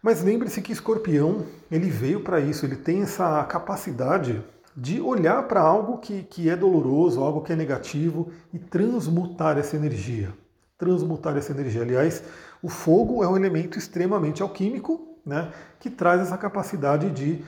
Mas 0.02 0.22
lembre-se 0.22 0.60
que 0.60 0.72
Escorpião 0.72 1.46
ele 1.70 1.88
veio 1.88 2.20
para 2.20 2.38
isso, 2.38 2.66
ele 2.66 2.76
tem 2.76 3.00
essa 3.00 3.42
capacidade 3.44 4.44
de 4.76 5.00
olhar 5.00 5.42
para 5.48 5.60
algo 5.60 5.98
que, 5.98 6.22
que 6.22 6.48
é 6.48 6.56
doloroso, 6.56 7.22
algo 7.22 7.42
que 7.42 7.52
é 7.52 7.56
negativo 7.56 8.30
e 8.52 8.58
transmutar 8.58 9.58
essa 9.58 9.76
energia. 9.76 10.32
Transmutar 10.78 11.36
essa 11.36 11.52
energia. 11.52 11.82
Aliás, 11.82 12.22
o 12.62 12.68
fogo 12.68 13.22
é 13.24 13.28
um 13.28 13.36
elemento 13.36 13.78
extremamente 13.78 14.42
alquímico, 14.42 15.18
né, 15.24 15.52
que 15.78 15.90
traz 15.90 16.20
essa 16.20 16.38
capacidade 16.38 17.10
de 17.10 17.44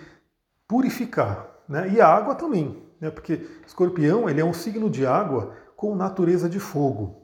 purificar. 0.66 1.48
Né, 1.68 1.90
e 1.94 2.00
a 2.00 2.08
água 2.08 2.34
também, 2.34 2.82
né, 3.00 3.10
porque 3.10 3.46
escorpião 3.66 4.28
ele 4.28 4.40
é 4.40 4.44
um 4.44 4.52
signo 4.52 4.90
de 4.90 5.06
água 5.06 5.54
com 5.76 5.94
natureza 5.94 6.48
de 6.48 6.58
fogo. 6.58 7.22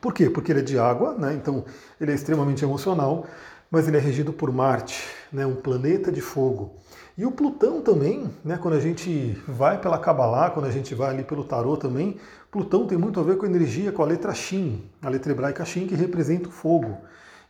Por 0.00 0.12
quê? 0.12 0.28
Porque 0.28 0.52
ele 0.52 0.60
é 0.60 0.64
de 0.64 0.78
água, 0.78 1.14
né, 1.14 1.34
então 1.34 1.64
ele 2.00 2.10
é 2.10 2.14
extremamente 2.14 2.64
emocional, 2.64 3.26
mas 3.74 3.88
ele 3.88 3.96
é 3.96 4.00
regido 4.00 4.32
por 4.32 4.52
Marte, 4.52 5.04
né, 5.32 5.44
um 5.44 5.56
planeta 5.56 6.12
de 6.12 6.20
fogo. 6.20 6.76
E 7.18 7.26
o 7.26 7.30
Plutão 7.32 7.80
também, 7.80 8.30
né, 8.44 8.56
quando 8.56 8.74
a 8.74 8.80
gente 8.80 9.36
vai 9.46 9.80
pela 9.80 9.98
Kabbalah, 9.98 10.50
quando 10.50 10.66
a 10.66 10.70
gente 10.70 10.94
vai 10.94 11.10
ali 11.10 11.24
pelo 11.24 11.44
tarô 11.44 11.76
também, 11.76 12.16
Plutão 12.52 12.86
tem 12.86 12.96
muito 12.96 13.18
a 13.18 13.22
ver 13.24 13.36
com 13.36 13.44
a 13.44 13.48
energia, 13.48 13.90
com 13.90 14.02
a 14.02 14.06
letra 14.06 14.32
Shin, 14.32 14.82
a 15.02 15.08
letra 15.08 15.32
hebraica 15.32 15.64
Shin, 15.64 15.86
que 15.86 15.94
representa 15.94 16.48
o 16.48 16.52
fogo. 16.52 16.98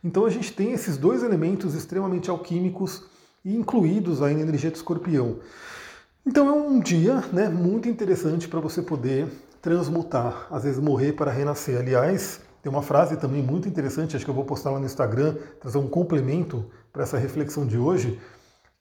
Então 0.03 0.25
a 0.25 0.29
gente 0.29 0.51
tem 0.51 0.71
esses 0.71 0.97
dois 0.97 1.23
elementos 1.23 1.75
extremamente 1.75 2.29
alquímicos 2.29 3.03
incluídos 3.45 4.21
aí 4.23 4.33
na 4.33 4.41
energia 4.41 4.71
de 4.71 4.77
escorpião. 4.77 5.37
Então 6.25 6.49
é 6.49 6.51
um 6.51 6.79
dia 6.79 7.23
né, 7.31 7.47
muito 7.49 7.87
interessante 7.87 8.47
para 8.47 8.59
você 8.59 8.81
poder 8.81 9.27
transmutar, 9.61 10.47
às 10.49 10.63
vezes 10.63 10.79
morrer 10.79 11.13
para 11.13 11.31
renascer. 11.31 11.79
Aliás, 11.79 12.41
tem 12.65 12.71
uma 12.71 12.81
frase 12.81 13.15
também 13.15 13.43
muito 13.43 13.69
interessante, 13.69 14.15
acho 14.15 14.25
que 14.25 14.31
eu 14.31 14.33
vou 14.33 14.43
postar 14.43 14.71
lá 14.71 14.79
no 14.79 14.87
Instagram, 14.87 15.35
trazer 15.61 15.77
um 15.77 15.87
complemento 15.87 16.65
para 16.91 17.03
essa 17.03 17.15
reflexão 17.15 17.63
de 17.63 17.77
hoje, 17.77 18.19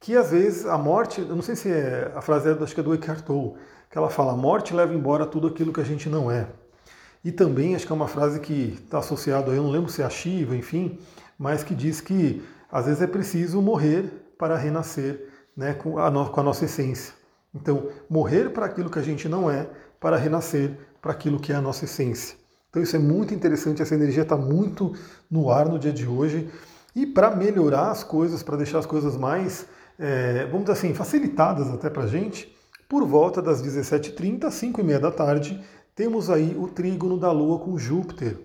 que 0.00 0.16
às 0.16 0.30
vezes 0.30 0.64
a 0.64 0.78
morte, 0.78 1.20
eu 1.20 1.36
não 1.36 1.42
sei 1.42 1.54
se 1.54 1.70
é 1.70 2.10
a 2.14 2.22
frase 2.22 2.48
é, 2.48 2.52
acho 2.52 2.72
que 2.72 2.80
é 2.80 2.82
do 2.82 2.94
Eckhart 2.94 3.20
Tolle, 3.26 3.56
que 3.90 3.98
ela 3.98 4.08
fala, 4.08 4.32
a 4.32 4.36
morte 4.38 4.72
leva 4.72 4.94
embora 4.94 5.26
tudo 5.26 5.48
aquilo 5.48 5.70
que 5.70 5.82
a 5.82 5.84
gente 5.84 6.08
não 6.08 6.30
é. 6.30 6.48
E 7.22 7.30
também 7.30 7.76
acho 7.76 7.84
que 7.84 7.92
é 7.92 7.94
uma 7.94 8.08
frase 8.08 8.40
que 8.40 8.80
está 8.82 9.00
associada, 9.00 9.50
eu 9.50 9.62
não 9.62 9.70
lembro 9.70 9.90
se 9.90 10.00
é 10.00 10.06
a 10.06 10.08
Shiva, 10.08 10.56
enfim, 10.56 10.98
mas 11.38 11.62
que 11.62 11.74
diz 11.74 12.00
que 12.00 12.42
às 12.72 12.86
vezes 12.86 13.02
é 13.02 13.06
preciso 13.06 13.60
morrer 13.60 14.10
para 14.38 14.56
renascer 14.56 15.28
né, 15.54 15.74
com, 15.74 15.98
a 15.98 16.10
no, 16.10 16.30
com 16.30 16.40
a 16.40 16.42
nossa 16.42 16.64
essência. 16.64 17.12
Então, 17.54 17.90
morrer 18.08 18.48
para 18.48 18.64
aquilo 18.64 18.88
que 18.88 18.98
a 18.98 19.02
gente 19.02 19.28
não 19.28 19.50
é, 19.50 19.68
para 20.00 20.16
renascer 20.16 20.70
para 21.02 21.12
aquilo 21.12 21.38
que 21.38 21.52
é 21.52 21.56
a 21.56 21.60
nossa 21.60 21.84
essência. 21.84 22.42
Então 22.74 22.82
isso 22.82 22.96
é 22.96 22.98
muito 22.98 23.32
interessante, 23.32 23.80
essa 23.80 23.94
energia 23.94 24.24
está 24.24 24.36
muito 24.36 24.94
no 25.30 25.48
ar 25.48 25.68
no 25.68 25.78
dia 25.78 25.92
de 25.92 26.08
hoje. 26.08 26.50
E 26.96 27.06
para 27.06 27.30
melhorar 27.30 27.92
as 27.92 28.02
coisas, 28.02 28.42
para 28.42 28.56
deixar 28.56 28.80
as 28.80 28.86
coisas 28.86 29.16
mais 29.16 29.66
é, 29.96 30.46
vamos 30.46 30.62
dizer 30.62 30.72
assim, 30.72 30.92
facilitadas 30.92 31.68
até 31.68 31.88
para 31.88 32.02
a 32.02 32.06
gente, 32.06 32.52
por 32.88 33.06
volta 33.06 33.40
das 33.40 33.62
17h30, 33.62 34.50
5 34.50 34.80
e 34.80 34.84
meia 34.84 34.98
da 34.98 35.10
tarde, 35.10 35.62
temos 35.94 36.28
aí 36.30 36.56
o 36.58 36.66
trígono 36.66 37.16
da 37.16 37.30
Lua 37.30 37.58
com 37.60 37.78
Júpiter. 37.78 38.36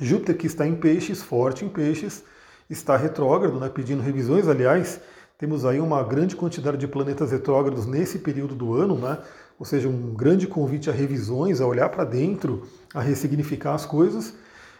Júpiter 0.00 0.36
que 0.36 0.46
está 0.46 0.66
em 0.66 0.76
peixes, 0.76 1.20
forte 1.20 1.64
em 1.64 1.68
peixes, 1.68 2.22
está 2.70 2.96
retrógrado, 2.96 3.58
né, 3.58 3.68
pedindo 3.68 4.02
revisões, 4.02 4.48
aliás, 4.48 5.00
temos 5.36 5.64
aí 5.64 5.80
uma 5.80 6.02
grande 6.04 6.36
quantidade 6.36 6.76
de 6.76 6.86
planetas 6.86 7.32
retrógrados 7.32 7.84
nesse 7.84 8.20
período 8.20 8.54
do 8.54 8.74
ano, 8.74 8.96
né? 8.96 9.18
Ou 9.58 9.66
seja, 9.66 9.88
um 9.88 10.14
grande 10.14 10.46
convite 10.46 10.90
a 10.90 10.92
revisões, 10.92 11.60
a 11.60 11.66
olhar 11.66 11.88
para 11.88 12.04
dentro, 12.04 12.66
a 12.94 13.00
ressignificar 13.00 13.74
as 13.74 13.86
coisas. 13.86 14.34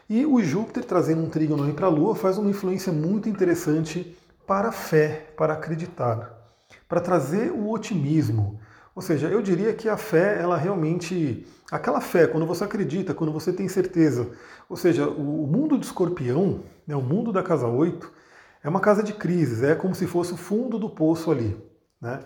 E 0.09 0.27
o 0.27 0.43
Júpiter 0.43 0.85
trazendo 0.85 1.23
um 1.23 1.31
trígono 1.31 1.73
para 1.75 1.87
a 1.87 1.91
Lua 1.91 2.15
faz 2.15 2.39
uma 2.39 2.51
influência 2.51 2.93
muito 2.93 3.29
interessante 3.29 4.17
para 4.47 4.69
a 4.69 4.73
fé, 4.73 5.33
para 5.37 5.55
acreditar, 5.55 6.37
para 6.89 7.01
trazer 7.01 7.51
o 7.51 7.71
otimismo. 7.71 8.61
Ou 8.95 9.01
seja, 9.01 9.29
eu 9.29 9.41
diria 9.41 9.73
que 9.73 9.89
a 9.89 9.97
fé, 9.97 10.39
ela 10.41 10.57
realmente. 10.57 11.47
Aquela 11.71 12.03
fé, 12.03 12.27
quando 12.27 12.45
você 12.45 12.65
acredita, 12.65 13.15
quando 13.15 13.33
você 13.33 13.51
tem 13.51 13.67
certeza. 13.67 14.29
Ou 14.69 14.77
seja, 14.77 15.09
o 15.09 15.47
mundo 15.47 15.79
de 15.79 15.87
escorpião, 15.87 16.61
né, 16.87 16.95
o 16.95 17.01
mundo 17.01 17.33
da 17.33 17.43
casa 17.43 17.67
8, 17.67 18.13
é 18.63 18.69
uma 18.69 18.81
casa 18.81 19.03
de 19.03 19.15
crises, 19.15 19.63
é 19.63 19.75
como 19.75 19.95
se 19.95 20.07
fosse 20.07 20.35
o 20.35 20.37
fundo 20.37 20.79
do 20.79 20.91
poço 20.91 21.31
ali. 21.31 21.57
Né? 22.01 22.21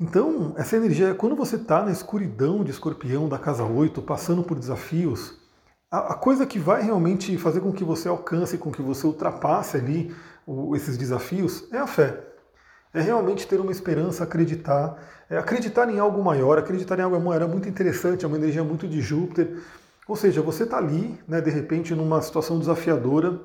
Então, 0.00 0.54
essa 0.56 0.76
energia, 0.76 1.14
quando 1.14 1.36
você 1.36 1.56
está 1.56 1.84
na 1.84 1.92
escuridão 1.92 2.64
de 2.64 2.70
escorpião 2.70 3.28
da 3.28 3.38
casa 3.38 3.64
8, 3.64 4.00
passando 4.00 4.42
por 4.42 4.58
desafios, 4.58 5.38
a, 5.90 6.12
a 6.12 6.14
coisa 6.14 6.46
que 6.46 6.58
vai 6.58 6.82
realmente 6.82 7.36
fazer 7.36 7.60
com 7.60 7.70
que 7.70 7.84
você 7.84 8.08
alcance, 8.08 8.56
com 8.56 8.72
que 8.72 8.80
você 8.80 9.06
ultrapasse 9.06 9.76
ali 9.76 10.14
esses 10.74 10.96
desafios 10.96 11.70
é 11.70 11.76
a 11.76 11.86
fé. 11.86 12.18
É 12.94 13.00
realmente 13.02 13.46
ter 13.46 13.60
uma 13.60 13.70
esperança, 13.70 14.24
acreditar, 14.24 14.96
é 15.28 15.36
acreditar 15.36 15.86
em 15.90 15.98
algo 15.98 16.24
maior, 16.24 16.58
acreditar 16.58 16.98
em 16.98 17.02
algo 17.02 17.20
maior 17.20 17.42
é 17.42 17.46
muito 17.46 17.68
interessante, 17.68 18.24
é 18.24 18.28
uma 18.28 18.38
energia 18.38 18.64
muito 18.64 18.88
de 18.88 19.02
Júpiter. 19.02 19.58
Ou 20.08 20.16
seja, 20.16 20.40
você 20.40 20.62
está 20.62 20.78
ali, 20.78 21.20
né, 21.28 21.42
de 21.42 21.50
repente, 21.50 21.94
numa 21.94 22.22
situação 22.22 22.58
desafiadora, 22.58 23.38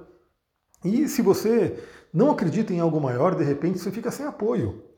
e 0.85 1.09
se 1.09 1.21
você 1.21 1.83
não 2.13 2.31
acredita 2.31 2.71
em 2.73 2.79
algo 2.79 3.01
maior, 3.01 3.35
de 3.35 3.43
repente 3.43 3.77
você 3.77 3.91
fica 3.91 4.09
sem 4.09 4.25
apoio. 4.25 4.94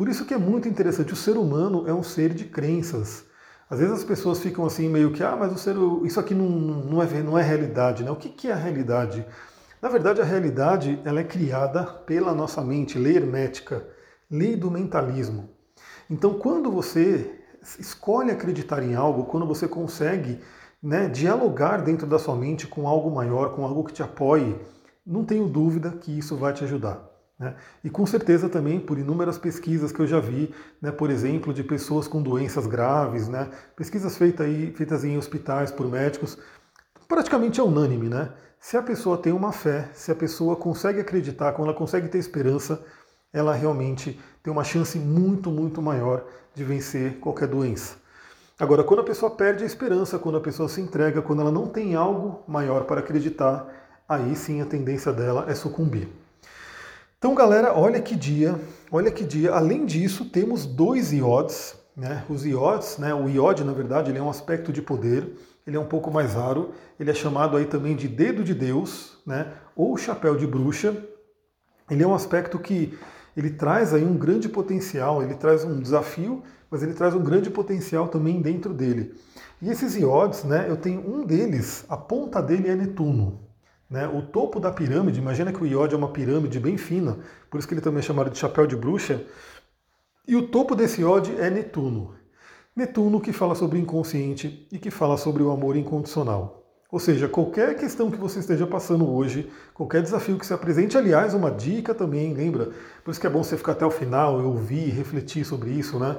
Por 0.00 0.08
isso 0.08 0.24
que 0.24 0.32
é 0.32 0.38
muito 0.38 0.66
interessante, 0.66 1.12
o 1.12 1.16
ser 1.16 1.36
humano 1.36 1.86
é 1.86 1.92
um 1.92 2.02
ser 2.02 2.32
de 2.32 2.46
crenças. 2.46 3.22
Às 3.68 3.80
vezes 3.80 3.96
as 3.96 4.02
pessoas 4.02 4.38
ficam 4.38 4.64
assim 4.64 4.88
meio 4.88 5.12
que, 5.12 5.22
ah, 5.22 5.36
mas 5.38 5.52
o 5.52 5.58
ser, 5.58 5.76
isso 6.06 6.18
aqui 6.18 6.34
não, 6.34 6.48
não, 6.48 7.02
é, 7.02 7.22
não 7.22 7.38
é 7.38 7.42
realidade, 7.42 8.02
né? 8.02 8.10
O 8.10 8.16
que, 8.16 8.30
que 8.30 8.48
é 8.48 8.52
a 8.52 8.56
realidade? 8.56 9.26
Na 9.82 9.90
verdade, 9.90 10.22
a 10.22 10.24
realidade 10.24 10.98
ela 11.04 11.20
é 11.20 11.24
criada 11.24 11.84
pela 11.84 12.34
nossa 12.34 12.62
mente, 12.62 12.98
lei 12.98 13.14
hermética, 13.14 13.86
lei 14.30 14.56
do 14.56 14.70
mentalismo. 14.70 15.50
Então, 16.08 16.32
quando 16.32 16.72
você 16.72 17.38
escolhe 17.78 18.30
acreditar 18.30 18.82
em 18.82 18.94
algo, 18.94 19.24
quando 19.24 19.44
você 19.44 19.68
consegue 19.68 20.40
né, 20.82 21.10
dialogar 21.10 21.82
dentro 21.82 22.06
da 22.06 22.18
sua 22.18 22.36
mente 22.36 22.66
com 22.66 22.88
algo 22.88 23.10
maior, 23.10 23.54
com 23.54 23.66
algo 23.66 23.84
que 23.84 23.92
te 23.92 24.02
apoie, 24.02 24.58
não 25.06 25.26
tenho 25.26 25.46
dúvida 25.46 25.90
que 25.90 26.18
isso 26.18 26.38
vai 26.38 26.54
te 26.54 26.64
ajudar. 26.64 27.09
Né? 27.40 27.54
E 27.82 27.88
com 27.88 28.04
certeza 28.04 28.50
também 28.50 28.78
por 28.78 28.98
inúmeras 28.98 29.38
pesquisas 29.38 29.90
que 29.90 30.00
eu 30.00 30.06
já 30.06 30.20
vi, 30.20 30.54
né, 30.80 30.92
por 30.92 31.08
exemplo, 31.08 31.54
de 31.54 31.64
pessoas 31.64 32.06
com 32.06 32.22
doenças 32.22 32.66
graves, 32.66 33.28
né, 33.28 33.48
pesquisas 33.74 34.14
feitas, 34.18 34.46
aí, 34.46 34.70
feitas 34.76 35.04
em 35.04 35.16
hospitais 35.16 35.72
por 35.72 35.88
médicos, 35.88 36.36
praticamente 37.08 37.58
é 37.58 37.62
unânime, 37.62 38.10
né? 38.10 38.30
Se 38.60 38.76
a 38.76 38.82
pessoa 38.82 39.16
tem 39.16 39.32
uma 39.32 39.52
fé, 39.52 39.88
se 39.94 40.12
a 40.12 40.14
pessoa 40.14 40.54
consegue 40.54 41.00
acreditar, 41.00 41.52
quando 41.52 41.68
ela 41.68 41.76
consegue 41.76 42.08
ter 42.08 42.18
esperança, 42.18 42.84
ela 43.32 43.54
realmente 43.54 44.20
tem 44.42 44.52
uma 44.52 44.62
chance 44.62 44.98
muito, 44.98 45.50
muito 45.50 45.80
maior 45.80 46.26
de 46.54 46.62
vencer 46.62 47.18
qualquer 47.20 47.48
doença. 47.48 47.96
Agora, 48.58 48.84
quando 48.84 49.00
a 49.00 49.04
pessoa 49.04 49.30
perde 49.30 49.64
a 49.64 49.66
esperança, 49.66 50.18
quando 50.18 50.36
a 50.36 50.42
pessoa 50.42 50.68
se 50.68 50.82
entrega, 50.82 51.22
quando 51.22 51.40
ela 51.40 51.50
não 51.50 51.68
tem 51.68 51.94
algo 51.94 52.42
maior 52.46 52.84
para 52.84 53.00
acreditar, 53.00 53.66
aí 54.06 54.36
sim 54.36 54.60
a 54.60 54.66
tendência 54.66 55.10
dela 55.10 55.46
é 55.48 55.54
sucumbir. 55.54 56.19
Então, 57.20 57.34
galera, 57.34 57.78
olha 57.78 58.00
que 58.00 58.16
dia, 58.16 58.58
olha 58.90 59.12
que 59.12 59.24
dia. 59.24 59.52
Além 59.52 59.84
disso, 59.84 60.24
temos 60.24 60.66
dois 60.66 61.12
iodes, 61.12 61.76
né? 61.94 62.24
Os 62.28 62.44
iodes, 62.44 62.96
né? 62.96 63.14
O 63.14 63.28
iode, 63.28 63.62
na 63.62 63.74
verdade, 63.74 64.10
ele 64.10 64.18
é 64.18 64.22
um 64.22 64.30
aspecto 64.30 64.72
de 64.72 64.82
poder 64.82 65.30
ele 65.66 65.76
é 65.76 65.80
um 65.80 65.86
pouco 65.86 66.10
mais 66.10 66.34
raro, 66.34 66.72
ele 66.98 67.10
é 67.10 67.14
chamado 67.14 67.56
aí 67.56 67.64
também 67.64 67.94
de 67.94 68.08
dedo 68.08 68.42
de 68.42 68.54
Deus, 68.54 69.18
né, 69.26 69.52
ou 69.76 69.96
chapéu 69.96 70.36
de 70.36 70.46
bruxa. 70.46 70.96
Ele 71.90 72.02
é 72.02 72.06
um 72.06 72.14
aspecto 72.14 72.58
que 72.58 72.98
ele 73.36 73.50
traz 73.50 73.94
aí 73.94 74.04
um 74.04 74.16
grande 74.16 74.48
potencial, 74.48 75.22
ele 75.22 75.34
traz 75.34 75.64
um 75.64 75.78
desafio, 75.78 76.42
mas 76.70 76.82
ele 76.82 76.94
traz 76.94 77.14
um 77.14 77.22
grande 77.22 77.50
potencial 77.50 78.08
também 78.08 78.40
dentro 78.40 78.72
dele. 78.72 79.14
E 79.60 79.68
esses 79.68 79.96
iodes, 79.96 80.44
né, 80.44 80.66
eu 80.68 80.76
tenho 80.76 81.00
um 81.00 81.24
deles, 81.24 81.84
a 81.88 81.96
ponta 81.96 82.42
dele 82.42 82.68
é 82.68 82.74
Netuno. 82.74 83.49
Né? 83.90 84.06
O 84.06 84.22
topo 84.22 84.60
da 84.60 84.70
pirâmide, 84.70 85.18
imagina 85.18 85.52
que 85.52 85.62
o 85.62 85.66
iode 85.66 85.94
é 85.94 85.98
uma 85.98 86.12
pirâmide 86.12 86.60
bem 86.60 86.78
fina, 86.78 87.18
por 87.50 87.58
isso 87.58 87.66
que 87.66 87.74
ele 87.74 87.80
também 87.80 87.98
é 87.98 88.02
chamado 88.02 88.30
de 88.30 88.38
chapéu 88.38 88.66
de 88.66 88.76
bruxa. 88.76 89.24
E 90.28 90.36
o 90.36 90.46
topo 90.46 90.76
desse 90.76 91.00
iode 91.00 91.34
é 91.40 91.50
Netuno. 91.50 92.14
Netuno 92.76 93.20
que 93.20 93.32
fala 93.32 93.56
sobre 93.56 93.78
o 93.78 93.80
inconsciente 93.80 94.68
e 94.70 94.78
que 94.78 94.92
fala 94.92 95.16
sobre 95.16 95.42
o 95.42 95.50
amor 95.50 95.76
incondicional. 95.76 96.60
Ou 96.90 96.98
seja, 96.98 97.28
qualquer 97.28 97.76
questão 97.76 98.10
que 98.10 98.16
você 98.16 98.40
esteja 98.40 98.66
passando 98.66 99.08
hoje, 99.08 99.50
qualquer 99.74 100.02
desafio 100.02 100.38
que 100.38 100.46
se 100.46 100.52
apresente, 100.52 100.96
aliás, 100.96 101.34
uma 101.34 101.50
dica 101.50 101.94
também, 101.94 102.32
lembra? 102.32 102.70
Por 103.04 103.10
isso 103.10 103.20
que 103.20 103.26
é 103.26 103.30
bom 103.30 103.42
você 103.42 103.56
ficar 103.56 103.72
até 103.72 103.86
o 103.86 103.90
final, 103.90 104.40
ouvir, 104.44 104.90
refletir 104.90 105.44
sobre 105.44 105.70
isso, 105.70 105.98
né? 105.98 106.16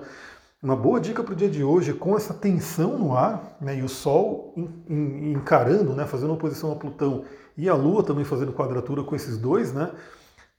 Uma 0.64 0.76
boa 0.76 1.00
dica 1.00 1.24
para 1.24 1.34
o 1.34 1.36
dia 1.36 1.50
de 1.50 1.64
hoje, 1.64 1.92
com 1.92 2.16
essa 2.16 2.36
tensão 2.36 2.96
no 2.96 3.18
ar, 3.18 3.58
né, 3.60 3.80
e 3.80 3.82
o 3.82 3.90
Sol 3.90 4.54
encarando, 4.88 5.96
né, 5.96 6.06
fazendo 6.06 6.34
oposição 6.34 6.72
a 6.72 6.76
Plutão, 6.76 7.26
e 7.58 7.68
a 7.68 7.74
Lua 7.74 8.04
também 8.04 8.24
fazendo 8.24 8.54
quadratura 8.54 9.04
com 9.04 9.16
esses 9.16 9.40
dois, 9.40 9.74
né? 9.74 9.92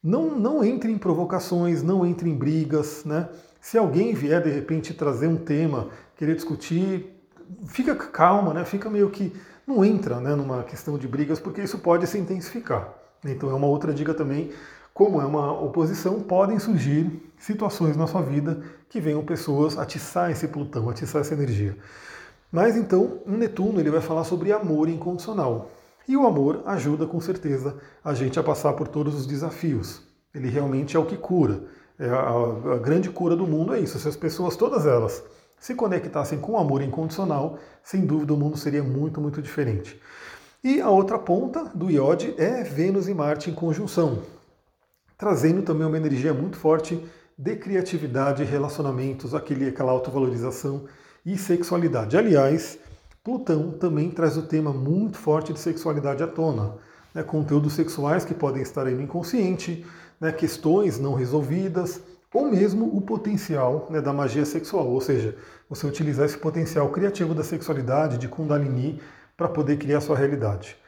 Não, 0.03 0.37
não 0.37 0.65
entre 0.65 0.91
em 0.91 0.99
provocações, 0.99 1.85
não 1.85 2.05
entre 2.05 2.29
em 2.29 2.35
brigas, 2.35 3.05
né? 3.05 3.29
Se 3.61 3.79
alguém 3.79 4.13
vier 4.13 4.43
de 4.43 4.51
repente 4.51 4.93
trazer 4.93 5.29
um 5.29 5.37
tema, 5.37 5.89
querer 6.17 6.35
discutir, 6.35 7.17
fica 7.69 7.95
calma, 7.95 8.53
né? 8.53 8.65
Fica 8.65 8.91
meio 8.91 9.09
que 9.09 9.33
não 9.65 9.85
entra 9.85 10.21
né, 10.21 10.35
numa 10.35 10.65
questão 10.65 10.99
de 10.99 11.07
brigas, 11.07 11.39
porque 11.39 11.63
isso 11.63 11.79
pode 11.79 12.09
se 12.09 12.19
intensificar. 12.19 12.93
Então 13.25 13.49
é 13.51 13.55
uma 13.55 13.69
outra 13.69 13.95
dica 13.95 14.13
também, 14.13 14.51
como 14.95 15.21
é 15.21 15.25
uma 15.25 15.53
oposição, 15.61 16.21
podem 16.21 16.59
surgir 16.59 17.33
situações 17.39 17.97
na 17.97 18.07
sua 18.07 18.23
vida 18.23 18.63
que 18.89 19.01
venham 19.01 19.25
pessoas 19.25 19.79
atiçar 19.79 20.31
esse 20.31 20.47
Plutão, 20.49 20.89
atiçar 20.91 21.23
essa 21.23 21.35
energia. 21.35 21.77
Mas 22.51 22.77
então, 22.77 23.21
o 23.27 23.31
Netuno 23.31 23.81
ele 23.81 23.91
vai 23.91 24.03
falar 24.03 24.25
sobre 24.25 24.53
amor 24.53 24.89
incondicional. 24.89 25.71
E 26.07 26.17
o 26.17 26.27
amor 26.27 26.63
ajuda 26.67 27.07
com 27.07 27.21
certeza 27.21 27.77
a 28.05 28.13
gente 28.13 28.39
a 28.39 28.43
passar 28.43 28.75
por 28.75 28.89
todos 28.89 29.15
os 29.15 29.27
desafios. 29.27 30.03
Ele 30.35 30.49
realmente 30.49 30.97
é 30.97 31.01
o 31.01 31.07
que 31.07 31.17
cura. 31.17 31.63
É 31.99 32.09
a, 32.09 32.75
a 32.75 32.79
grande 32.79 33.09
cura 33.09 33.35
do 33.35 33.47
mundo 33.47 33.75
é 33.75 33.81
isso. 33.81 33.99
Se 33.99 34.09
as 34.09 34.17
pessoas, 34.17 34.57
todas 34.57 34.85
elas, 34.85 35.23
se 35.59 35.75
conectassem 35.75 36.39
com 36.39 36.53
o 36.53 36.59
amor 36.59 36.83
incondicional, 36.83 37.59
sem 37.83 38.05
dúvida 38.05 38.35
o 38.35 38.37
mundo 38.37 38.59
seria 38.59 38.83
muito, 38.83 39.21
muito 39.21 39.41
diferente. 39.41 39.99
E 40.63 40.81
a 40.81 40.91
outra 40.91 41.19
ponta 41.19 41.65
do 41.75 41.91
iode 41.91 42.35
é 42.37 42.63
Vênus 42.63 43.09
e 43.09 43.15
Marte 43.15 43.49
em 43.49 43.55
conjunção, 43.55 44.19
trazendo 45.23 45.63
também 45.63 45.87
uma 45.87 45.97
energia 45.97 46.35
muito 46.35 46.57
forte 46.57 47.01
de 47.39 47.55
criatividade, 47.55 48.43
relacionamentos, 48.43 49.37
aquele, 49.37 49.69
aquela 49.69 49.93
autovalorização 49.93 50.87
e 51.25 51.39
sexualidade. 51.39 52.17
Aliás, 52.17 52.77
Plutão 53.23 53.71
também 53.71 54.11
traz 54.11 54.37
o 54.37 54.43
tema 54.43 54.73
muito 54.73 55.17
forte 55.17 55.53
de 55.53 55.61
sexualidade 55.61 56.25
à 56.25 56.27
tona. 56.27 56.75
Né, 57.15 57.23
conteúdos 57.23 57.75
sexuais 57.75 58.25
que 58.25 58.35
podem 58.35 58.63
estar 58.63 58.85
aí 58.85 58.97
no 58.97 59.03
inconsciente, 59.03 59.87
né, 60.21 60.33
questões 60.33 60.99
não 60.99 61.15
resolvidas, 61.15 62.01
ou 62.35 62.51
mesmo 62.51 62.87
o 62.87 63.01
potencial 63.01 63.87
né, 63.91 64.01
da 64.01 64.13
magia 64.13 64.45
sexual, 64.45 64.89
ou 64.89 65.01
seja, 65.01 65.37
você 65.69 65.87
utilizar 65.87 66.27
esse 66.27 66.37
potencial 66.37 66.89
criativo 66.89 67.33
da 67.33 67.45
sexualidade, 67.45 68.19
de 68.19 68.27
Kundalini, 68.27 69.01
para 69.37 69.49
poder 69.49 69.77
criar 69.77 70.01
sua 70.01 70.17
realidade. 70.17 70.82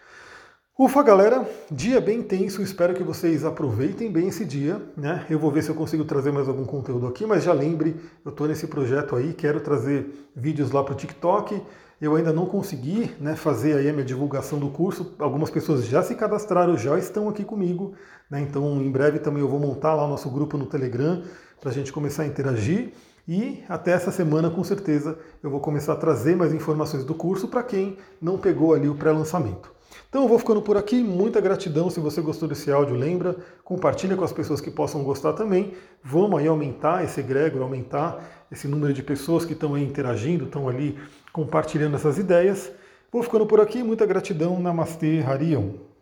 Ufa, 0.76 1.04
galera, 1.04 1.48
dia 1.70 2.00
bem 2.00 2.18
intenso, 2.18 2.60
espero 2.60 2.94
que 2.94 3.04
vocês 3.04 3.44
aproveitem 3.44 4.10
bem 4.10 4.26
esse 4.26 4.44
dia, 4.44 4.82
né? 4.96 5.24
Eu 5.30 5.38
vou 5.38 5.48
ver 5.48 5.62
se 5.62 5.68
eu 5.68 5.74
consigo 5.76 6.04
trazer 6.04 6.32
mais 6.32 6.48
algum 6.48 6.64
conteúdo 6.64 7.06
aqui, 7.06 7.24
mas 7.24 7.44
já 7.44 7.52
lembre, 7.52 7.94
eu 8.24 8.32
estou 8.32 8.48
nesse 8.48 8.66
projeto 8.66 9.14
aí, 9.14 9.32
quero 9.32 9.60
trazer 9.60 10.28
vídeos 10.34 10.72
lá 10.72 10.82
para 10.82 10.92
o 10.92 10.96
TikTok, 10.96 11.62
eu 12.00 12.16
ainda 12.16 12.32
não 12.32 12.46
consegui 12.46 13.08
né, 13.20 13.36
fazer 13.36 13.74
aí 13.76 13.88
a 13.88 13.92
minha 13.92 14.04
divulgação 14.04 14.58
do 14.58 14.68
curso. 14.68 15.14
Algumas 15.16 15.48
pessoas 15.48 15.86
já 15.86 16.02
se 16.02 16.16
cadastraram, 16.16 16.76
já 16.76 16.98
estão 16.98 17.28
aqui 17.28 17.44
comigo. 17.44 17.94
Né, 18.28 18.40
então, 18.40 18.82
em 18.82 18.90
breve 18.90 19.20
também 19.20 19.42
eu 19.42 19.48
vou 19.48 19.60
montar 19.60 19.94
lá 19.94 20.04
o 20.04 20.08
nosso 20.08 20.28
grupo 20.28 20.58
no 20.58 20.66
Telegram 20.66 21.22
para 21.60 21.70
a 21.70 21.72
gente 21.72 21.92
começar 21.92 22.24
a 22.24 22.26
interagir. 22.26 22.92
E 23.28 23.62
até 23.68 23.92
essa 23.92 24.10
semana, 24.10 24.50
com 24.50 24.64
certeza, 24.64 25.16
eu 25.40 25.50
vou 25.50 25.60
começar 25.60 25.92
a 25.92 25.96
trazer 25.96 26.34
mais 26.34 26.52
informações 26.52 27.04
do 27.04 27.14
curso 27.14 27.46
para 27.46 27.62
quem 27.62 27.96
não 28.20 28.38
pegou 28.38 28.74
ali 28.74 28.88
o 28.88 28.96
pré-lançamento. 28.96 29.73
Então 30.08 30.22
eu 30.22 30.28
vou 30.28 30.38
ficando 30.38 30.62
por 30.62 30.76
aqui, 30.76 31.02
muita 31.02 31.40
gratidão 31.40 31.90
se 31.90 32.00
você 32.00 32.20
gostou 32.20 32.48
desse 32.48 32.70
áudio, 32.70 32.96
lembra, 32.96 33.36
compartilha 33.64 34.16
com 34.16 34.24
as 34.24 34.32
pessoas 34.32 34.60
que 34.60 34.70
possam 34.70 35.02
gostar 35.02 35.32
também. 35.32 35.74
Vamos 36.02 36.38
aí 36.38 36.46
aumentar 36.46 37.04
esse 37.04 37.20
egrégor, 37.20 37.62
aumentar 37.62 38.46
esse 38.50 38.68
número 38.68 38.92
de 38.92 39.02
pessoas 39.02 39.44
que 39.44 39.52
estão 39.52 39.74
aí 39.74 39.82
interagindo, 39.82 40.44
estão 40.44 40.68
ali 40.68 40.98
compartilhando 41.32 41.96
essas 41.96 42.18
ideias. 42.18 42.70
Vou 43.10 43.22
ficando 43.22 43.46
por 43.46 43.60
aqui, 43.60 43.82
muita 43.82 44.06
gratidão, 44.06 44.60
Namastê, 44.60 45.22
Harion. 45.26 45.93